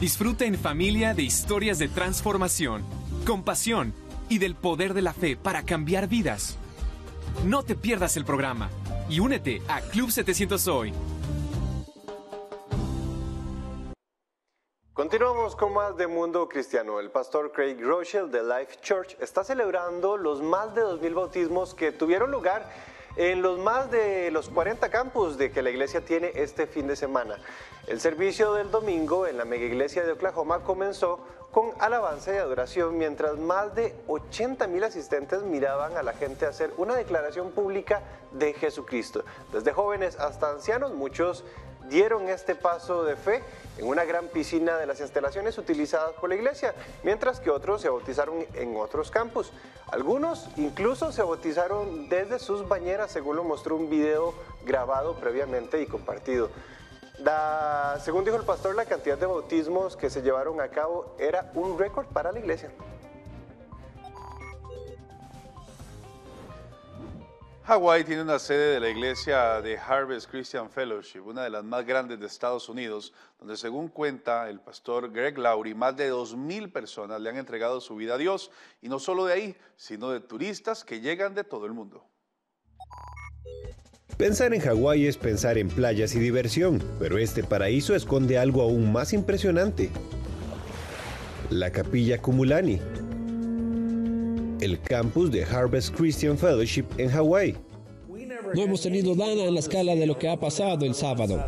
Disfruta 0.00 0.44
en 0.44 0.56
familia 0.56 1.12
de 1.14 1.22
historias 1.22 1.78
de 1.78 1.88
transformación, 1.88 2.82
compasión 3.26 3.92
y 4.28 4.38
del 4.38 4.54
poder 4.54 4.94
de 4.94 5.02
la 5.02 5.12
fe 5.12 5.36
para 5.36 5.64
cambiar 5.64 6.08
vidas. 6.08 6.56
No 7.44 7.62
te 7.62 7.74
pierdas 7.74 8.16
el 8.16 8.24
programa 8.24 8.70
y 9.08 9.20
únete 9.20 9.60
a 9.68 9.80
Club 9.80 10.10
700 10.10 10.68
Hoy 10.68 10.92
Continuamos 15.00 15.56
con 15.56 15.72
más 15.72 15.96
de 15.96 16.06
Mundo 16.06 16.46
Cristiano. 16.46 17.00
El 17.00 17.10
pastor 17.10 17.52
Craig 17.52 17.78
Rochelle 17.80 18.28
de 18.28 18.42
Life 18.42 18.80
Church 18.82 19.16
está 19.18 19.42
celebrando 19.42 20.18
los 20.18 20.42
más 20.42 20.74
de 20.74 20.82
2.000 20.82 21.14
bautismos 21.14 21.72
que 21.72 21.90
tuvieron 21.90 22.30
lugar 22.30 22.70
en 23.16 23.40
los 23.40 23.58
más 23.58 23.90
de 23.90 24.30
los 24.30 24.50
40 24.50 24.90
campus 24.90 25.38
de 25.38 25.50
que 25.50 25.62
la 25.62 25.70
iglesia 25.70 26.02
tiene 26.02 26.32
este 26.34 26.66
fin 26.66 26.86
de 26.86 26.96
semana. 26.96 27.38
El 27.86 27.98
servicio 27.98 28.52
del 28.52 28.70
domingo 28.70 29.26
en 29.26 29.38
la 29.38 29.46
mega 29.46 29.64
iglesia 29.64 30.04
de 30.04 30.12
Oklahoma 30.12 30.64
comenzó 30.64 31.20
con 31.50 31.70
alabanza 31.78 32.34
y 32.34 32.36
adoración, 32.36 32.98
mientras 32.98 33.38
más 33.38 33.74
de 33.74 33.94
80 34.06 34.66
mil 34.66 34.84
asistentes 34.84 35.42
miraban 35.42 35.96
a 35.96 36.02
la 36.02 36.12
gente 36.12 36.44
hacer 36.44 36.74
una 36.76 36.94
declaración 36.94 37.52
pública 37.52 38.02
de 38.32 38.52
Jesucristo. 38.52 39.24
Desde 39.50 39.72
jóvenes 39.72 40.20
hasta 40.20 40.50
ancianos, 40.50 40.92
muchos 40.92 41.42
dieron 41.90 42.28
este 42.28 42.54
paso 42.54 43.04
de 43.04 43.16
fe 43.16 43.42
en 43.76 43.86
una 43.86 44.04
gran 44.04 44.28
piscina 44.28 44.78
de 44.78 44.86
las 44.86 45.00
instalaciones 45.00 45.58
utilizadas 45.58 46.12
por 46.12 46.28
la 46.28 46.36
iglesia, 46.36 46.74
mientras 47.02 47.40
que 47.40 47.50
otros 47.50 47.82
se 47.82 47.88
bautizaron 47.88 48.46
en 48.54 48.76
otros 48.76 49.10
campus. 49.10 49.52
Algunos 49.90 50.48
incluso 50.56 51.12
se 51.12 51.22
bautizaron 51.22 52.08
desde 52.08 52.38
sus 52.38 52.66
bañeras, 52.68 53.10
según 53.10 53.36
lo 53.36 53.44
mostró 53.44 53.76
un 53.76 53.90
video 53.90 54.34
grabado 54.64 55.14
previamente 55.16 55.82
y 55.82 55.86
compartido. 55.86 56.48
según 58.02 58.24
dijo 58.24 58.36
el 58.36 58.44
pastor, 58.44 58.74
la 58.74 58.86
cantidad 58.86 59.18
de 59.18 59.26
bautismos 59.26 59.96
que 59.96 60.08
se 60.08 60.22
llevaron 60.22 60.60
a 60.60 60.68
cabo 60.68 61.14
era 61.18 61.50
un 61.54 61.78
récord 61.78 62.06
para 62.06 62.32
la 62.32 62.38
iglesia. 62.38 62.70
Hawái 67.70 68.02
tiene 68.02 68.22
una 68.22 68.40
sede 68.40 68.74
de 68.74 68.80
la 68.80 68.88
iglesia 68.88 69.62
de 69.62 69.78
Harvest 69.78 70.28
Christian 70.28 70.68
Fellowship, 70.68 71.20
una 71.20 71.44
de 71.44 71.50
las 71.50 71.62
más 71.62 71.86
grandes 71.86 72.18
de 72.18 72.26
Estados 72.26 72.68
Unidos, 72.68 73.12
donde 73.38 73.56
según 73.56 73.86
cuenta 73.86 74.50
el 74.50 74.58
pastor 74.58 75.12
Greg 75.12 75.38
Laurie, 75.38 75.72
más 75.72 75.96
de 75.96 76.10
2.000 76.10 76.72
personas 76.72 77.20
le 77.20 77.30
han 77.30 77.36
entregado 77.36 77.80
su 77.80 77.94
vida 77.94 78.14
a 78.14 78.18
Dios, 78.18 78.50
y 78.82 78.88
no 78.88 78.98
solo 78.98 79.24
de 79.24 79.34
ahí, 79.34 79.56
sino 79.76 80.10
de 80.10 80.18
turistas 80.18 80.82
que 80.82 81.00
llegan 81.00 81.32
de 81.36 81.44
todo 81.44 81.64
el 81.66 81.72
mundo. 81.72 82.04
Pensar 84.16 84.52
en 84.52 84.62
Hawái 84.62 85.06
es 85.06 85.16
pensar 85.16 85.56
en 85.56 85.68
playas 85.68 86.16
y 86.16 86.18
diversión, 86.18 86.82
pero 86.98 87.18
este 87.18 87.44
paraíso 87.44 87.94
esconde 87.94 88.36
algo 88.36 88.62
aún 88.62 88.92
más 88.92 89.12
impresionante. 89.12 89.92
La 91.50 91.70
capilla 91.70 92.20
Kumulani, 92.20 92.80
el 94.60 94.80
campus 94.80 95.30
de 95.30 95.44
Harvest 95.44 95.94
Christian 95.94 96.36
Fellowship 96.36 96.84
en 96.98 97.10
Hawái. 97.10 97.56
No 98.54 98.62
hemos 98.62 98.82
tenido 98.82 99.14
nada 99.14 99.32
en 99.32 99.54
la 99.54 99.60
escala 99.60 99.94
de 99.94 100.06
lo 100.06 100.18
que 100.18 100.28
ha 100.28 100.38
pasado 100.38 100.84
el 100.84 100.94
sábado. 100.94 101.44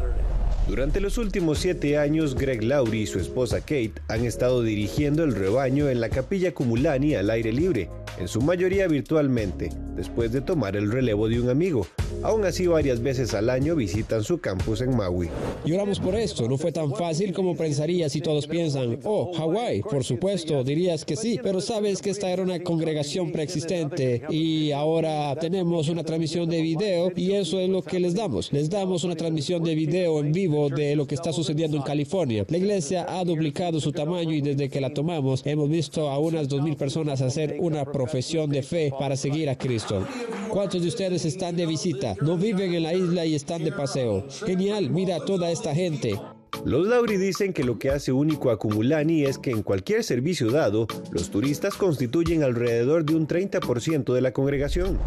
Durante 0.69 1.00
los 1.00 1.19
últimos 1.19 1.59
siete 1.59 1.99
años, 1.99 2.35
Greg 2.35 2.62
Laurie 2.62 3.02
y 3.02 3.07
su 3.07 3.19
esposa 3.19 3.61
Kate 3.61 3.95
han 4.09 4.25
estado 4.25 4.62
dirigiendo 4.62 5.25
el 5.25 5.35
rebaño 5.35 5.88
en 5.88 6.00
la 6.00 6.09
capilla 6.09 6.54
Cumulani 6.54 7.14
al 7.14 7.31
aire 7.31 7.52
libre, 7.52 7.90
en 8.19 8.28
su 8.28 8.40
mayoría 8.40 8.87
virtualmente, 8.87 9.71
después 9.97 10.33
de 10.33 10.40
tomar 10.40 10.76
el 10.76 10.90
relevo 10.90 11.28
de 11.28 11.40
un 11.40 11.50
amigo. 11.50 11.87
Aún 12.23 12.45
así, 12.45 12.67
varias 12.67 13.02
veces 13.02 13.35
al 13.35 13.50
año 13.50 13.75
visitan 13.75 14.23
su 14.23 14.38
campus 14.38 14.81
en 14.81 14.97
Maui. 14.97 15.29
Lloramos 15.64 15.99
por 15.99 16.14
esto, 16.14 16.49
no 16.49 16.57
fue 16.57 16.71
tan 16.71 16.93
fácil 16.95 17.33
como 17.33 17.57
pensaría 17.57 18.09
si 18.09 18.21
todos 18.21 18.47
piensan, 18.47 19.00
oh, 19.05 19.33
Hawái, 19.33 19.83
por 19.83 20.05
supuesto, 20.05 20.62
dirías 20.62 21.05
que 21.05 21.17
sí, 21.17 21.38
pero 21.43 21.61
sabes 21.61 22.00
que 22.00 22.11
esta 22.11 22.31
era 22.31 22.43
una 22.43 22.62
congregación 22.62 23.33
preexistente 23.33 24.23
y 24.31 24.71
ahora 24.73 25.35
tenemos 25.37 25.88
una 25.88 26.05
transmisión 26.05 26.49
de 26.49 26.62
video 26.62 27.11
y 27.17 27.33
eso 27.33 27.59
es 27.59 27.69
lo 27.69 27.83
que 27.83 27.99
les 27.99 28.14
damos. 28.14 28.52
Les 28.52 28.71
damos 28.71 29.05
una 29.05 29.17
transmisión 29.17 29.62
de 29.64 29.75
video 29.75 30.21
en 30.21 30.33
vivo 30.33 30.69
de 30.69 30.95
lo 30.95 31.07
que 31.07 31.14
está 31.17 31.33
sucediendo 31.33 31.76
en 31.76 31.83
California. 31.83 32.45
La 32.49 32.59
iglesia 32.59 33.07
ha 33.09 33.25
duplicado 33.25 33.81
su 33.81 33.93
tamaño 33.93 34.33
y 34.33 34.41
desde 34.41 34.69
que 34.69 34.81
la 34.81 34.95
tomamos 34.95 35.43
hemos 35.45 35.69
visto 35.69 36.09
a 36.09 36.19
unas 36.19 36.49
2.000 36.49 36.76
personas 36.76 37.21
hacer 37.21 37.57
una 37.59 37.85
profesión 37.85 38.50
de 38.50 38.62
fe 38.62 38.93
para 38.97 39.17
seguir 39.17 39.50
a 39.50 39.59
Cristo. 39.59 40.07
¿Cuántos 40.49 40.83
de 40.83 40.88
ustedes 40.88 41.25
están 41.25 41.57
de 41.57 41.67
visita? 41.67 42.12
No 42.21 42.37
viven 42.37 42.75
en 42.75 42.83
la 42.83 42.95
isla 42.95 43.25
y 43.25 43.35
están 43.35 43.64
de 43.64 43.73
paseo. 43.73 44.26
Genial, 44.45 44.90
mira 44.90 45.16
a 45.16 45.25
toda 45.25 45.50
esta 45.50 45.75
gente. 45.75 46.19
Los 46.64 46.87
Lauri 46.87 47.16
dicen 47.16 47.52
que 47.52 47.64
lo 47.64 47.78
que 47.78 47.90
hace 47.90 48.12
único 48.12 48.50
a 48.50 48.59
Cumulani 48.59 49.25
es 49.25 49.38
que 49.38 49.50
en 49.50 49.62
cualquier 49.62 50.04
servicio 50.04 50.50
dado, 50.50 50.87
los 51.11 51.31
turistas 51.31 51.75
constituyen 51.75 52.45
alrededor 52.45 53.04
de 53.04 53.16
un 53.16 53.26
30% 53.26 54.12
de 54.12 54.21
la 54.21 54.33
congregación. 54.33 54.99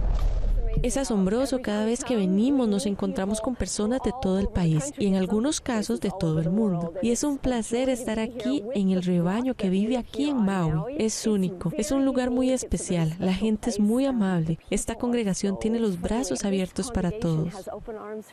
Es 0.83 0.97
asombroso, 0.97 1.61
cada 1.61 1.85
vez 1.85 2.03
que 2.03 2.15
venimos 2.15 2.67
nos 2.67 2.85
encontramos 2.85 3.41
con 3.41 3.55
personas 3.55 4.01
de 4.03 4.11
todo 4.21 4.39
el 4.39 4.47
país 4.47 4.93
y 4.97 5.07
en 5.07 5.15
algunos 5.15 5.61
casos 5.61 5.99
de 5.99 6.11
todo 6.19 6.39
el 6.39 6.49
mundo. 6.49 6.93
Y 7.01 7.11
es 7.11 7.23
un 7.23 7.37
placer 7.37 7.89
estar 7.89 8.19
aquí 8.19 8.63
en 8.73 8.91
el 8.91 9.03
rebaño 9.03 9.55
que 9.55 9.69
vive 9.69 9.97
aquí 9.97 10.29
en 10.29 10.43
Maui. 10.43 10.95
Es 10.97 11.25
único, 11.27 11.71
es 11.77 11.91
un 11.91 12.05
lugar 12.05 12.29
muy 12.29 12.51
especial, 12.51 13.15
la 13.19 13.33
gente 13.33 13.69
es 13.69 13.79
muy 13.79 14.05
amable. 14.05 14.59
Esta 14.69 14.95
congregación 14.95 15.57
tiene 15.59 15.79
los 15.79 15.99
brazos 15.99 16.45
abiertos 16.45 16.91
para 16.91 17.11
todos. 17.11 17.53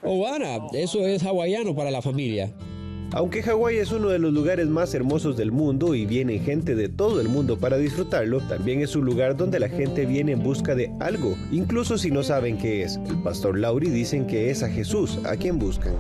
Oh, 0.02 0.26
Ana, 0.26 0.66
eso 0.72 1.00
es 1.06 1.22
hawaiano 1.24 1.74
para 1.74 1.90
la 1.90 2.02
familia. 2.02 2.52
Aunque 3.14 3.42
Hawái 3.42 3.76
es 3.76 3.92
uno 3.92 4.08
de 4.08 4.18
los 4.18 4.32
lugares 4.32 4.68
más 4.68 4.94
hermosos 4.94 5.36
del 5.36 5.52
mundo 5.52 5.94
y 5.94 6.06
viene 6.06 6.38
gente 6.38 6.74
de 6.74 6.88
todo 6.88 7.20
el 7.20 7.28
mundo 7.28 7.58
para 7.58 7.76
disfrutarlo, 7.76 8.40
también 8.48 8.80
es 8.80 8.96
un 8.96 9.04
lugar 9.04 9.36
donde 9.36 9.60
la 9.60 9.68
gente 9.68 10.06
viene 10.06 10.32
en 10.32 10.42
busca 10.42 10.74
de 10.74 10.90
algo, 10.98 11.36
incluso 11.50 11.98
si 11.98 12.10
no 12.10 12.22
saben 12.22 12.56
qué 12.56 12.82
es. 12.82 12.98
El 13.10 13.22
pastor 13.22 13.58
Lauri 13.58 13.90
dicen 13.90 14.26
que 14.26 14.50
es 14.50 14.62
a 14.62 14.70
Jesús 14.70 15.18
a 15.24 15.36
quien 15.36 15.58
buscan. 15.58 15.94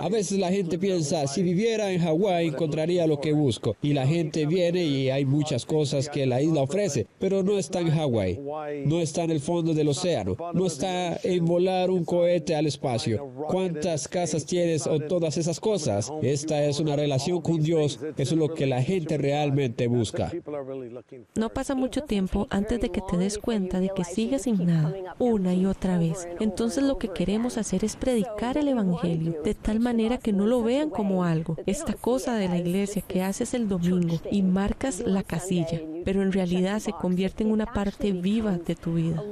A 0.00 0.08
veces 0.08 0.38
la 0.38 0.50
gente 0.50 0.78
piensa, 0.78 1.26
si 1.26 1.42
viviera 1.42 1.90
en 1.90 2.00
Hawái 2.00 2.48
encontraría 2.48 3.06
lo 3.06 3.20
que 3.20 3.32
busco. 3.32 3.76
Y 3.82 3.92
la 3.92 4.06
gente 4.06 4.46
viene 4.46 4.84
y 4.84 5.10
hay 5.10 5.24
muchas 5.24 5.64
cosas 5.66 6.08
que 6.08 6.26
la 6.26 6.40
isla 6.40 6.62
ofrece, 6.62 7.06
pero 7.18 7.42
no 7.42 7.58
está 7.58 7.80
en 7.80 7.90
Hawái, 7.90 8.40
no 8.86 9.00
está 9.00 9.24
en 9.24 9.30
el 9.30 9.40
fondo 9.40 9.74
del 9.74 9.88
océano, 9.88 10.36
no 10.54 10.66
está 10.66 11.18
en 11.22 11.44
volar 11.44 11.90
un 11.90 12.04
cohete 12.04 12.54
al 12.54 12.66
espacio. 12.66 13.30
¿Cuántas 13.48 14.08
casas 14.08 14.44
tienes 14.46 14.86
o 14.86 15.00
todas 15.00 15.36
esas 15.36 15.60
cosas? 15.60 16.12
Esta 16.22 16.64
es 16.64 16.80
una 16.80 16.96
relación 16.96 17.40
con 17.40 17.62
Dios, 17.62 18.00
eso 18.16 18.34
es 18.34 18.38
lo 18.38 18.54
que 18.54 18.66
la 18.66 18.82
gente 18.82 19.18
realmente 19.18 19.86
busca. 19.86 20.32
No 21.34 21.48
pasa 21.50 21.74
mucho 21.74 22.02
tiempo 22.02 22.46
antes 22.50 22.80
de 22.80 22.90
que 22.90 23.02
te 23.02 23.16
des 23.16 23.38
cuenta 23.38 23.80
de 23.80 23.90
que 23.94 24.04
sigues 24.04 24.42
sin 24.42 24.66
nada, 24.66 24.94
una 25.18 25.54
y 25.54 25.66
otra 25.66 25.98
vez. 25.98 26.28
Entonces 26.40 26.82
lo 26.84 26.98
que 26.98 27.08
queremos 27.08 27.58
hacer 27.58 27.84
es 27.84 27.96
predicar 27.96 28.56
el 28.56 28.68
Evangelio, 28.80 29.42
de 29.42 29.54
tal 29.54 29.80
manera 29.80 30.18
que 30.18 30.32
no 30.32 30.46
lo 30.46 30.62
vean 30.62 30.90
como 30.90 31.24
algo, 31.24 31.56
esta 31.66 31.94
cosa 31.94 32.34
de 32.34 32.48
la 32.48 32.58
iglesia 32.58 33.02
que 33.02 33.22
haces 33.22 33.54
el 33.54 33.68
domingo 33.68 34.20
y 34.30 34.42
marcas 34.42 35.00
la 35.00 35.22
casilla, 35.22 35.80
pero 36.04 36.22
en 36.22 36.32
realidad 36.32 36.78
se 36.78 36.92
convierte 36.92 37.44
en 37.44 37.50
una 37.50 37.66
parte 37.66 38.12
viva 38.12 38.52
de 38.52 38.74
tu 38.74 38.94
vida. 38.94 39.22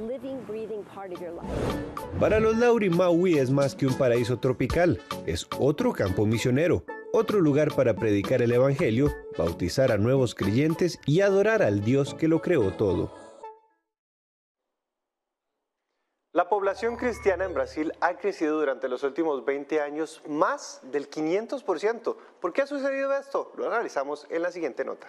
Para 2.19 2.39
los 2.39 2.57
Lauri, 2.57 2.89
Maui 2.89 3.37
es 3.37 3.51
más 3.51 3.75
que 3.75 3.87
un 3.87 3.93
paraíso 3.93 4.39
tropical, 4.39 4.99
es 5.25 5.47
otro 5.59 5.93
campo 5.93 6.25
misionero, 6.25 6.83
otro 7.13 7.39
lugar 7.39 7.73
para 7.73 7.95
predicar 7.95 8.41
el 8.41 8.51
Evangelio, 8.51 9.13
bautizar 9.37 9.91
a 9.91 9.97
nuevos 9.97 10.35
creyentes 10.35 10.99
y 11.05 11.21
adorar 11.21 11.61
al 11.61 11.83
Dios 11.83 12.13
que 12.13 12.27
lo 12.27 12.41
creó 12.41 12.71
todo. 12.71 13.26
La 16.37 16.47
población 16.47 16.97
cristiana 16.97 17.45
en 17.45 17.55
Brasil 17.55 17.91
ha 17.99 18.15
crecido 18.15 18.59
durante 18.59 18.87
los 18.87 19.01
últimos 19.01 19.43
20 19.43 19.81
años 19.81 20.21
más 20.29 20.81
del 20.91 21.09
500%. 21.09 22.15
¿Por 22.39 22.53
qué 22.53 22.61
ha 22.61 22.67
sucedido 22.67 23.11
esto? 23.11 23.51
Lo 23.57 23.65
analizamos 23.65 24.27
en 24.29 24.43
la 24.43 24.51
siguiente 24.51 24.85
nota. 24.85 25.07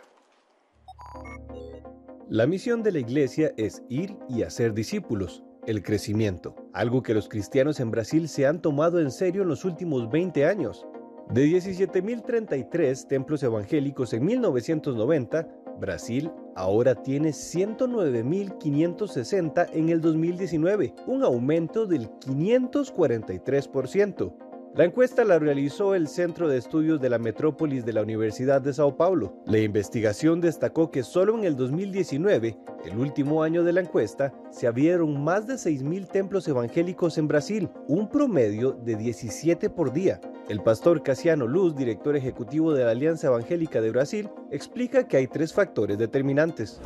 La 2.30 2.46
misión 2.46 2.82
de 2.82 2.92
la 2.92 3.00
iglesia 3.00 3.52
es 3.58 3.82
ir 3.90 4.16
y 4.30 4.42
hacer 4.42 4.72
discípulos, 4.72 5.42
el 5.66 5.82
crecimiento, 5.82 6.56
algo 6.72 7.02
que 7.02 7.12
los 7.12 7.28
cristianos 7.28 7.78
en 7.78 7.90
Brasil 7.90 8.26
se 8.26 8.46
han 8.46 8.62
tomado 8.62 8.98
en 8.98 9.10
serio 9.10 9.42
en 9.42 9.48
los 9.48 9.66
últimos 9.66 10.08
20 10.08 10.46
años. 10.46 10.86
De 11.28 11.44
17.033 11.44 13.06
templos 13.06 13.42
evangélicos 13.42 14.14
en 14.14 14.24
1990, 14.24 15.46
Brasil 15.78 16.30
ahora 16.56 16.94
tiene 16.94 17.30
109.560 17.30 19.70
en 19.72 19.88
el 19.88 20.00
2019, 20.00 20.94
un 21.06 21.24
aumento 21.24 21.86
del 21.86 22.10
543%. 22.10 24.47
La 24.78 24.84
encuesta 24.84 25.24
la 25.24 25.40
realizó 25.40 25.96
el 25.96 26.06
Centro 26.06 26.46
de 26.46 26.56
Estudios 26.56 27.00
de 27.00 27.10
la 27.10 27.18
Metrópolis 27.18 27.84
de 27.84 27.92
la 27.92 28.02
Universidad 28.02 28.62
de 28.62 28.72
Sao 28.72 28.96
Paulo. 28.96 29.34
La 29.44 29.58
investigación 29.58 30.40
destacó 30.40 30.92
que 30.92 31.02
solo 31.02 31.36
en 31.36 31.42
el 31.42 31.56
2019, 31.56 32.56
el 32.84 32.96
último 32.96 33.42
año 33.42 33.64
de 33.64 33.72
la 33.72 33.80
encuesta, 33.80 34.32
se 34.52 34.68
abrieron 34.68 35.20
más 35.20 35.48
de 35.48 35.54
6.000 35.54 36.06
templos 36.06 36.46
evangélicos 36.46 37.18
en 37.18 37.26
Brasil, 37.26 37.68
un 37.88 38.08
promedio 38.08 38.70
de 38.70 38.94
17 38.94 39.68
por 39.68 39.92
día. 39.92 40.20
El 40.48 40.62
pastor 40.62 41.02
Casiano 41.02 41.48
Luz, 41.48 41.74
director 41.74 42.14
ejecutivo 42.14 42.72
de 42.72 42.84
la 42.84 42.92
Alianza 42.92 43.26
Evangélica 43.26 43.80
de 43.80 43.90
Brasil, 43.90 44.30
explica 44.52 45.08
que 45.08 45.16
hay 45.16 45.26
tres 45.26 45.52
factores 45.52 45.98
determinantes. 45.98 46.80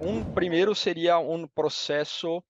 Un 0.00 0.34
primero 0.34 0.74
sería 0.74 1.18
un 1.18 1.46
proceso 1.46 2.44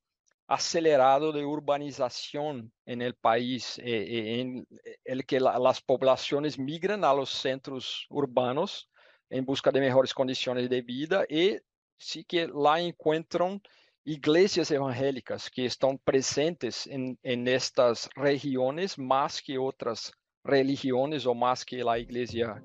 acelerado 0.49 1.31
de 1.31 1.45
urbanización 1.45 2.73
en 2.87 3.03
el 3.03 3.15
país, 3.15 3.79
eh, 3.79 3.85
eh, 3.85 4.41
en 4.41 4.67
el 5.05 5.27
que 5.27 5.41
la, 5.41 5.59
las 5.59 5.83
poblaciones 5.83 6.59
migran 6.59 7.05
a 7.05 7.13
los 7.13 7.29
centros 7.29 8.07
urbanos 8.09 8.91
en 9.29 9.45
busca 9.45 9.71
de 9.71 9.81
mejores 9.81 10.15
condiciones 10.15 10.71
de 10.71 10.81
vida 10.81 11.27
y 11.29 11.59
sí 11.99 12.25
que 12.25 12.49
lá 12.49 12.81
encuentran 12.81 13.61
iglesias 14.05 14.71
evangélicas 14.71 15.51
que 15.51 15.67
están 15.67 15.99
presentes 15.99 16.87
en, 16.87 17.19
en 17.23 17.47
estas 17.47 18.09
regiones 18.15 18.99
más 18.99 19.43
que 19.43 19.59
otras 19.59 20.13
religiones 20.43 21.27
o 21.27 21.35
más 21.35 21.63
que 21.63 21.85
la 21.85 21.99
iglesia 21.99 22.65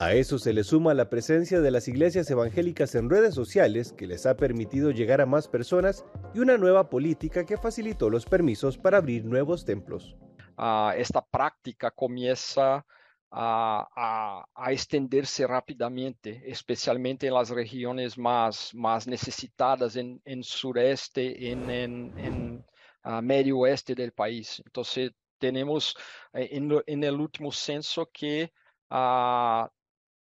a 0.00 0.14
eso 0.14 0.38
se 0.38 0.52
le 0.52 0.62
suma 0.62 0.94
la 0.94 1.10
presencia 1.10 1.60
de 1.60 1.70
las 1.72 1.88
iglesias 1.88 2.30
evangélicas 2.30 2.94
en 2.94 3.10
redes 3.10 3.34
sociales 3.34 3.92
que 3.92 4.06
les 4.06 4.26
ha 4.26 4.36
permitido 4.36 4.92
llegar 4.92 5.20
a 5.20 5.26
más 5.26 5.48
personas 5.48 6.04
y 6.34 6.38
una 6.38 6.56
nueva 6.56 6.88
política 6.88 7.44
que 7.44 7.56
facilitó 7.56 8.08
los 8.08 8.24
permisos 8.24 8.78
para 8.78 8.98
abrir 8.98 9.24
nuevos 9.24 9.64
templos. 9.64 10.16
Uh, 10.56 10.90
esta 10.96 11.24
práctica 11.24 11.90
comienza 11.90 12.84
a, 13.30 13.88
a, 13.94 14.44
a, 14.54 14.72
extenderse 14.72 15.46
rápidamente, 15.46 16.42
especialmente 16.46 17.26
en 17.26 17.34
las 17.34 17.50
regiones 17.50 18.16
más, 18.16 18.74
más 18.74 19.06
necesitadas, 19.06 19.96
en, 19.96 20.20
en 20.24 20.42
sureste, 20.42 21.50
en, 21.50 21.68
en, 21.70 22.18
en 22.18 22.64
uh, 23.04 23.20
medio 23.20 23.58
oeste 23.58 23.94
del 23.94 24.12
país. 24.12 24.62
Entonces, 24.64 25.10
tenemos 25.38 25.96
eh, 26.32 26.48
en, 26.52 26.70
en, 26.86 27.04
el 27.04 27.20
último 27.20 27.52
censo 27.52 28.08
que 28.12 28.52
uh, 28.90 29.66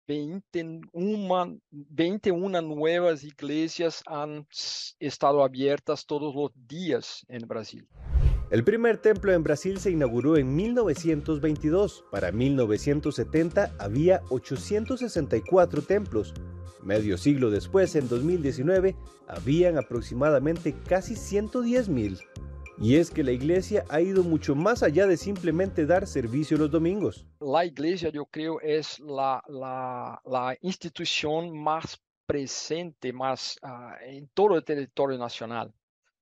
21, 0.07 1.59
21 1.71 2.61
nuevas 2.61 3.23
iglesias 3.23 4.03
han 4.07 4.47
estado 4.99 5.43
abiertas 5.43 6.05
todos 6.05 6.33
los 6.33 6.51
días 6.67 7.25
en 7.27 7.47
Brasil. 7.47 7.87
El 8.49 8.63
primer 8.63 8.97
templo 8.97 9.33
en 9.33 9.43
Brasil 9.43 9.77
se 9.77 9.91
inauguró 9.91 10.37
en 10.37 10.55
1922. 10.55 12.05
Para 12.09 12.31
1970 12.31 13.75
había 13.77 14.21
864 14.29 15.81
templos. 15.81 16.33
Medio 16.81 17.17
siglo 17.17 17.49
después, 17.49 17.95
en 17.97 18.07
2019, 18.07 18.95
habían 19.27 19.77
aproximadamente 19.77 20.73
casi 20.87 21.17
110 21.17 21.89
mil. 21.89 22.17
Y 22.79 22.97
es 22.97 23.09
que 23.09 23.23
la 23.23 23.31
iglesia 23.31 23.85
ha 23.89 24.01
ido 24.01 24.23
mucho 24.23 24.53
más 24.53 24.83
allá 24.83 25.07
de 25.07 25.17
simplemente 25.17 25.87
dar 25.87 26.05
servicio 26.05 26.57
los 26.57 26.69
domingos. 26.69 27.25
La 27.39 27.65
iglesia, 27.65 28.09
yo 28.09 28.25
creo, 28.25 28.61
es 28.61 28.99
la, 28.99 30.55
institución 30.61 31.57
más 31.57 31.99
presente 32.27 33.11
más 33.13 33.57
uh, 33.63 34.03
en 34.03 34.27
todo 34.27 34.55
el 34.55 34.63
territorio 34.63 35.17
nacional. 35.17 35.73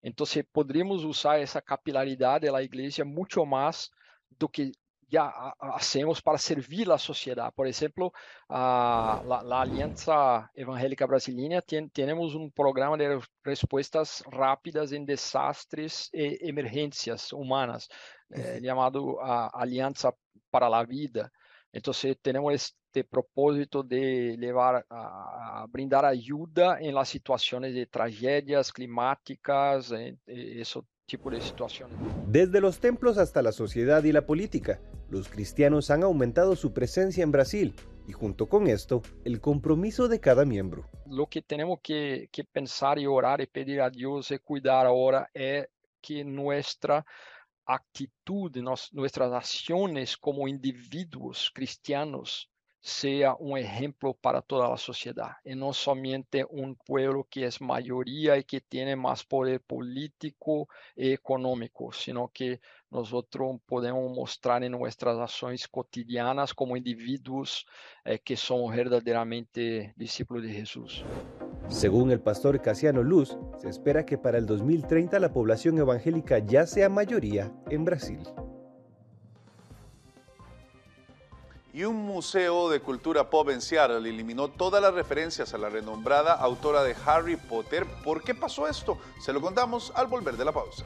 Entonces, 0.02 0.46
podríamos 0.50 1.04
usar 1.04 1.40
esa 1.40 1.62
capilaridad 1.62 2.40
de 2.40 2.52
la 2.52 2.62
iglesia 2.62 3.04
mucho 3.04 3.44
más 3.46 3.92
do 4.40 4.48
que 4.48 4.72
ya 5.16 5.56
hacemos 5.60 6.22
para 6.22 6.38
servir 6.38 6.88
la 6.88 6.98
sociedad. 6.98 7.54
Por 7.54 7.68
ejemplo, 7.68 8.12
a 8.50 9.22
la, 9.26 9.42
la, 9.44 9.62
Alianza 9.62 10.52
Evangélica 10.54 11.06
Brasileña 11.06 11.62
ten, 11.62 11.90
tenemos 11.90 12.36
un 12.36 12.52
programa 12.52 12.98
de 12.98 13.22
respuestas 13.44 14.24
rápidas 14.30 14.92
en 14.92 15.06
desastres 15.06 16.10
e 16.12 16.38
emergencias 16.42 17.32
humanas, 17.32 17.88
eh, 18.30 18.60
llamado 18.62 19.22
a 19.22 19.48
Alianza 19.48 20.14
para 20.50 20.68
la 20.70 20.84
Vida. 20.84 21.32
Entonces, 21.72 22.18
tenemos 22.22 22.54
este 22.54 23.04
propósito 23.06 23.84
de 23.84 24.36
llevar 24.38 24.86
a, 24.90 25.62
a 25.62 25.66
brindar 25.68 26.06
ayuda 26.06 26.78
en 26.82 26.94
las 26.94 27.08
situaciones 27.10 27.74
de 27.74 27.86
tragedias 27.86 28.72
climáticas, 28.72 29.92
eh, 29.92 30.18
eso 30.26 30.86
tipo 31.06 31.30
de 31.30 31.40
situaciones. 31.40 31.98
Desde 32.28 32.62
los 32.62 32.80
templos 32.80 33.18
hasta 33.18 33.42
la 33.42 33.52
sociedad 33.52 34.04
y 34.04 34.12
la 34.12 34.26
política, 34.26 34.80
los 35.10 35.30
cristianos 35.30 35.92
han 35.92 36.04
aumentado 36.04 36.56
su 36.56 36.74
presencia 36.74 37.24
en 37.24 37.32
Brasil 37.32 37.76
y 38.08 38.12
junto 38.14 38.48
con 38.48 38.68
esto, 38.68 39.02
el 39.24 39.42
compromiso 39.42 40.08
de 40.08 40.20
cada 40.20 40.46
miembro. 40.46 40.88
Lo 41.08 41.28
que 41.28 41.42
tenemos 41.42 41.80
que, 41.82 42.30
que 42.32 42.44
pensar 42.44 43.00
y 43.00 43.08
orar 43.08 43.42
y 43.42 43.48
pedir 43.48 43.82
a 43.82 43.90
Dios 43.90 44.32
y 44.32 44.40
cuidar 44.40 44.86
ahora 44.86 45.30
es 45.34 45.68
que 46.02 46.24
nuestra 46.24 47.06
actitud, 47.66 48.56
nos, 48.58 48.94
nuestras 48.94 49.32
acciones 49.34 50.18
como 50.18 50.48
individuos 50.48 51.52
cristianos 51.54 52.50
sea 52.86 53.36
un 53.40 53.58
ejemplo 53.58 54.14
para 54.14 54.44
toda 54.44 54.70
la 54.70 54.78
sociedad 54.78 55.38
y 55.44 55.56
no 55.56 55.74
solamente 55.74 56.46
un 56.48 56.76
pueblo 56.76 57.26
que 57.28 57.46
es 57.46 57.60
mayoría 57.60 58.38
y 58.38 58.44
que 58.44 58.62
tiene 58.62 58.96
más 58.96 59.24
poder 59.24 59.60
político 59.60 60.70
y 60.96 61.12
económico, 61.12 61.92
sino 61.92 62.30
que 62.32 62.62
nosotros 62.92 63.60
podemos 63.66 64.16
mostrar 64.16 64.64
en 64.64 64.74
nuestras 64.74 65.18
acciones 65.18 65.68
cotidianas 65.68 66.54
como 66.54 66.78
individuos 66.78 67.66
eh, 68.06 68.20
que 68.20 68.38
somos 68.38 68.76
verdaderamente 68.76 69.92
discípulos 69.96 70.44
de 70.44 70.54
Jesús. 70.54 71.04
Según 71.70 72.12
el 72.12 72.22
pastor 72.22 72.62
Casiano 72.62 73.02
Luz, 73.02 73.36
se 73.58 73.68
espera 73.68 74.06
que 74.06 74.20
para 74.20 74.38
el 74.38 74.46
2030 74.46 75.20
la 75.20 75.34
población 75.34 75.80
evangélica 75.80 76.38
ya 76.38 76.68
sea 76.68 76.88
mayoría 76.88 77.52
en 77.72 77.84
Brasil. 77.84 78.20
Y 81.76 81.84
un 81.84 82.06
museo 82.06 82.70
de 82.70 82.80
cultura 82.80 83.30
pop 83.30 83.50
en 83.50 83.62
Seattle 83.62 83.98
eliminó 83.98 84.48
todas 84.48 84.82
las 84.82 84.94
referencias 84.94 85.54
a 85.54 85.58
la 85.58 85.68
renombrada 85.68 86.34
autora 86.34 86.84
de 86.84 86.96
Harry 87.06 87.36
Potter. 87.36 87.86
¿Por 88.02 88.24
qué 88.24 88.34
pasó 88.34 88.66
esto? 88.70 88.98
Se 89.20 89.34
lo 89.34 89.42
contamos 89.42 89.92
al 89.94 90.08
volver 90.08 90.38
de 90.38 90.46
la 90.46 90.54
pausa. 90.54 90.86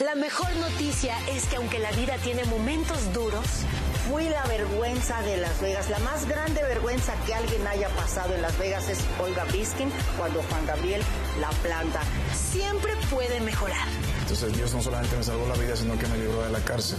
La 0.00 0.14
mejor 0.14 0.48
noticia 0.56 1.14
es 1.28 1.44
que 1.48 1.56
aunque 1.56 1.78
la 1.80 1.92
vida 1.92 2.16
tiene 2.24 2.44
momentos 2.46 3.12
duros, 3.12 3.44
Fui 4.10 4.28
la 4.28 4.44
vergüenza 4.46 5.22
de 5.22 5.36
Las 5.36 5.60
Vegas. 5.60 5.88
La 5.88 6.00
más 6.00 6.26
grande 6.26 6.60
vergüenza 6.62 7.14
que 7.24 7.34
alguien 7.34 7.64
haya 7.68 7.88
pasado 7.90 8.34
en 8.34 8.42
Las 8.42 8.58
Vegas 8.58 8.88
es 8.88 8.98
Olga 9.20 9.44
Biskin 9.44 9.90
cuando 10.18 10.42
Juan 10.42 10.66
Gabriel 10.66 11.00
la 11.40 11.50
planta. 11.62 12.00
Siempre 12.34 12.92
puede 13.10 13.40
mejorar. 13.40 13.86
Entonces 14.22 14.56
Dios 14.56 14.74
no 14.74 14.82
solamente 14.82 15.16
me 15.16 15.22
salvó 15.22 15.46
la 15.46 15.54
vida, 15.54 15.76
sino 15.76 15.96
que 15.96 16.06
me 16.08 16.18
libró 16.18 16.42
de 16.42 16.50
la 16.50 16.58
cárcel. 16.60 16.98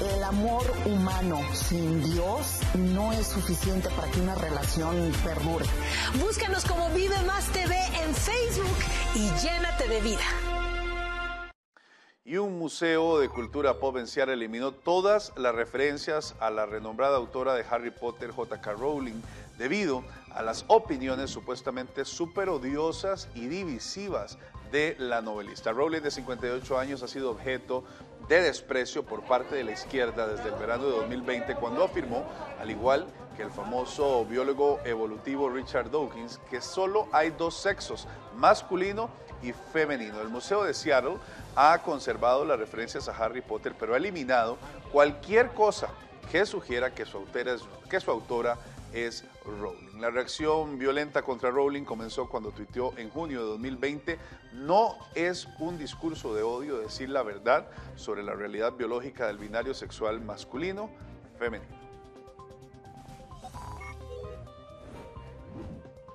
El 0.00 0.22
amor 0.22 0.64
humano 0.84 1.40
sin 1.52 2.02
Dios 2.02 2.60
no 2.74 3.12
es 3.12 3.26
suficiente 3.26 3.88
para 3.90 4.10
que 4.10 4.20
una 4.20 4.34
relación 4.34 5.12
perdure. 5.24 5.66
Búscanos 6.20 6.64
como 6.64 6.88
Vive 6.90 7.20
Más 7.26 7.46
TV 7.48 7.74
en 8.02 8.14
Facebook 8.14 8.76
y 9.14 9.28
llénate 9.40 9.88
de 9.88 10.00
vida. 10.00 10.24
Y 12.28 12.36
un 12.36 12.58
museo 12.58 13.18
de 13.18 13.30
cultura 13.30 13.78
pop 13.80 13.96
en 13.96 14.06
Seattle 14.06 14.34
eliminó 14.34 14.72
todas 14.72 15.32
las 15.36 15.54
referencias 15.54 16.34
a 16.40 16.50
la 16.50 16.66
renombrada 16.66 17.16
autora 17.16 17.54
de 17.54 17.64
Harry 17.70 17.90
Potter, 17.90 18.32
J.K. 18.32 18.72
Rowling, 18.74 19.22
debido 19.56 20.04
a 20.34 20.42
las 20.42 20.66
opiniones 20.68 21.30
supuestamente 21.30 22.04
súper 22.04 22.50
odiosas 22.50 23.28
y 23.34 23.46
divisivas 23.46 24.36
de 24.70 24.94
la 24.98 25.22
novelista. 25.22 25.72
Rowling, 25.72 26.02
de 26.02 26.10
58 26.10 26.78
años, 26.78 27.02
ha 27.02 27.08
sido 27.08 27.30
objeto 27.30 27.84
de 28.28 28.42
desprecio 28.42 29.04
por 29.04 29.22
parte 29.22 29.54
de 29.54 29.64
la 29.64 29.72
izquierda 29.72 30.28
desde 30.28 30.50
el 30.50 30.54
verano 30.56 30.84
de 30.84 30.90
2020, 30.90 31.54
cuando 31.56 31.82
afirmó, 31.84 32.24
al 32.60 32.70
igual 32.70 33.06
que 33.36 33.42
el 33.42 33.50
famoso 33.50 34.24
biólogo 34.26 34.80
evolutivo 34.84 35.48
Richard 35.48 35.90
Dawkins, 35.90 36.38
que 36.50 36.60
solo 36.60 37.08
hay 37.12 37.30
dos 37.30 37.56
sexos, 37.56 38.06
masculino 38.36 39.08
y 39.42 39.52
femenino. 39.52 40.20
El 40.20 40.28
Museo 40.28 40.64
de 40.64 40.74
Seattle 40.74 41.16
ha 41.56 41.78
conservado 41.78 42.44
las 42.44 42.58
referencias 42.58 43.08
a 43.08 43.16
Harry 43.16 43.40
Potter, 43.40 43.74
pero 43.78 43.94
ha 43.94 43.96
eliminado 43.96 44.58
cualquier 44.92 45.48
cosa 45.52 45.88
que 46.30 46.44
sugiera 46.44 46.92
que 46.92 47.06
su 47.06 47.16
autora 47.16 47.54
es, 47.54 47.62
que 47.88 48.00
su 48.00 48.10
autora 48.10 48.58
es 48.92 49.24
Rowling. 49.44 50.00
La 50.00 50.10
reacción 50.10 50.78
violenta 50.78 51.22
contra 51.22 51.50
Rowling 51.50 51.84
comenzó 51.84 52.28
cuando 52.28 52.50
tuiteó 52.50 52.96
en 52.96 53.10
junio 53.10 53.40
de 53.40 53.46
2020, 53.46 54.18
no 54.52 54.96
es 55.14 55.48
un 55.58 55.78
discurso 55.78 56.34
de 56.34 56.42
odio 56.42 56.78
decir 56.78 57.08
la 57.10 57.22
verdad 57.22 57.66
sobre 57.96 58.22
la 58.22 58.34
realidad 58.34 58.72
biológica 58.72 59.26
del 59.26 59.38
binario 59.38 59.74
sexual 59.74 60.20
masculino-femenino. 60.20 61.78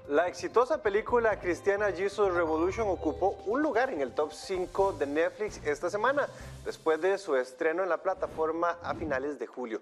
La 0.10 0.28
exitosa 0.28 0.84
película 0.84 1.40
cristiana 1.40 1.92
Jesus 1.92 2.34
Revolution 2.34 2.88
ocupó 2.88 3.38
un 3.46 3.64
lugar 3.64 3.90
en 3.90 4.02
el 4.02 4.14
top 4.14 4.32
5 4.32 4.94
de 4.94 5.08
Netflix 5.08 5.60
esta 5.66 5.90
semana, 5.90 6.28
después 6.66 7.02
de 7.02 7.18
su 7.18 7.36
estreno 7.36 7.84
en 7.84 7.90
la 7.90 7.98
plataforma 7.98 8.78
a 8.84 8.94
finales 8.94 9.40
de 9.40 9.48
julio. 9.48 9.82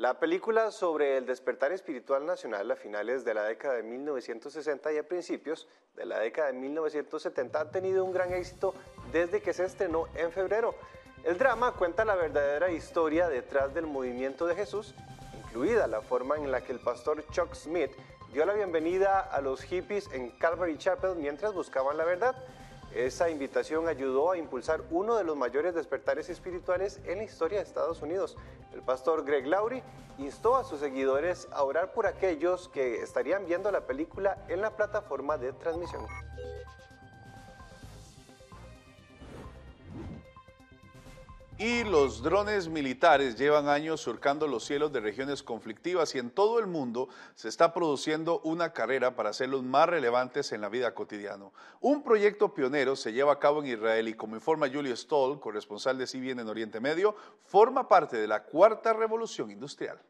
La 0.00 0.18
película 0.18 0.70
sobre 0.70 1.18
el 1.18 1.26
despertar 1.26 1.72
espiritual 1.72 2.24
nacional 2.24 2.70
a 2.70 2.74
finales 2.74 3.22
de 3.22 3.34
la 3.34 3.44
década 3.44 3.74
de 3.74 3.82
1960 3.82 4.94
y 4.94 4.96
a 4.96 5.06
principios 5.06 5.68
de 5.94 6.06
la 6.06 6.18
década 6.18 6.46
de 6.46 6.54
1970 6.54 7.60
ha 7.60 7.70
tenido 7.70 8.02
un 8.06 8.10
gran 8.10 8.32
éxito 8.32 8.72
desde 9.12 9.42
que 9.42 9.52
se 9.52 9.66
estrenó 9.66 10.06
en 10.14 10.32
febrero. 10.32 10.74
El 11.22 11.36
drama 11.36 11.72
cuenta 11.72 12.06
la 12.06 12.14
verdadera 12.14 12.70
historia 12.70 13.28
detrás 13.28 13.74
del 13.74 13.86
movimiento 13.86 14.46
de 14.46 14.54
Jesús, 14.54 14.94
incluida 15.38 15.86
la 15.86 16.00
forma 16.00 16.36
en 16.36 16.50
la 16.50 16.62
que 16.62 16.72
el 16.72 16.80
pastor 16.80 17.22
Chuck 17.28 17.52
Smith 17.52 17.90
dio 18.32 18.46
la 18.46 18.54
bienvenida 18.54 19.20
a 19.20 19.42
los 19.42 19.60
hippies 19.60 20.10
en 20.14 20.30
Calvary 20.30 20.78
Chapel 20.78 21.16
mientras 21.16 21.52
buscaban 21.52 21.98
la 21.98 22.06
verdad. 22.06 22.42
Esa 22.94 23.30
invitación 23.30 23.86
ayudó 23.86 24.32
a 24.32 24.36
impulsar 24.36 24.82
uno 24.90 25.16
de 25.16 25.22
los 25.22 25.36
mayores 25.36 25.74
despertares 25.74 26.28
espirituales 26.28 27.00
en 27.04 27.18
la 27.18 27.24
historia 27.24 27.58
de 27.58 27.64
Estados 27.64 28.02
Unidos. 28.02 28.36
El 28.74 28.82
pastor 28.82 29.24
Greg 29.24 29.46
Laurie 29.46 29.84
instó 30.18 30.56
a 30.56 30.64
sus 30.64 30.80
seguidores 30.80 31.46
a 31.52 31.62
orar 31.62 31.92
por 31.92 32.06
aquellos 32.06 32.68
que 32.68 33.00
estarían 33.02 33.46
viendo 33.46 33.70
la 33.70 33.86
película 33.86 34.44
en 34.48 34.60
la 34.60 34.76
plataforma 34.76 35.38
de 35.38 35.52
transmisión. 35.52 36.04
Y 41.60 41.84
los 41.84 42.22
drones 42.22 42.70
militares 42.70 43.36
llevan 43.36 43.68
años 43.68 44.00
surcando 44.00 44.46
los 44.46 44.64
cielos 44.64 44.94
de 44.94 45.00
regiones 45.00 45.42
conflictivas 45.42 46.14
y 46.14 46.18
en 46.18 46.30
todo 46.30 46.58
el 46.58 46.66
mundo 46.66 47.10
se 47.34 47.50
está 47.50 47.74
produciendo 47.74 48.40
una 48.44 48.72
carrera 48.72 49.14
para 49.14 49.28
hacerlos 49.28 49.62
más 49.62 49.86
relevantes 49.86 50.52
en 50.52 50.62
la 50.62 50.70
vida 50.70 50.94
cotidiana. 50.94 51.50
Un 51.82 52.02
proyecto 52.02 52.54
pionero 52.54 52.96
se 52.96 53.12
lleva 53.12 53.34
a 53.34 53.38
cabo 53.38 53.60
en 53.60 53.66
Israel 53.66 54.08
y 54.08 54.14
como 54.14 54.36
informa 54.36 54.70
Julio 54.72 54.96
Stoll, 54.96 55.38
corresponsal 55.38 55.98
de 55.98 56.06
CBN 56.06 56.40
en 56.40 56.48
Oriente 56.48 56.80
Medio, 56.80 57.14
forma 57.44 57.86
parte 57.86 58.16
de 58.16 58.26
la 58.26 58.42
cuarta 58.42 58.94
revolución 58.94 59.50
industrial. 59.50 60.00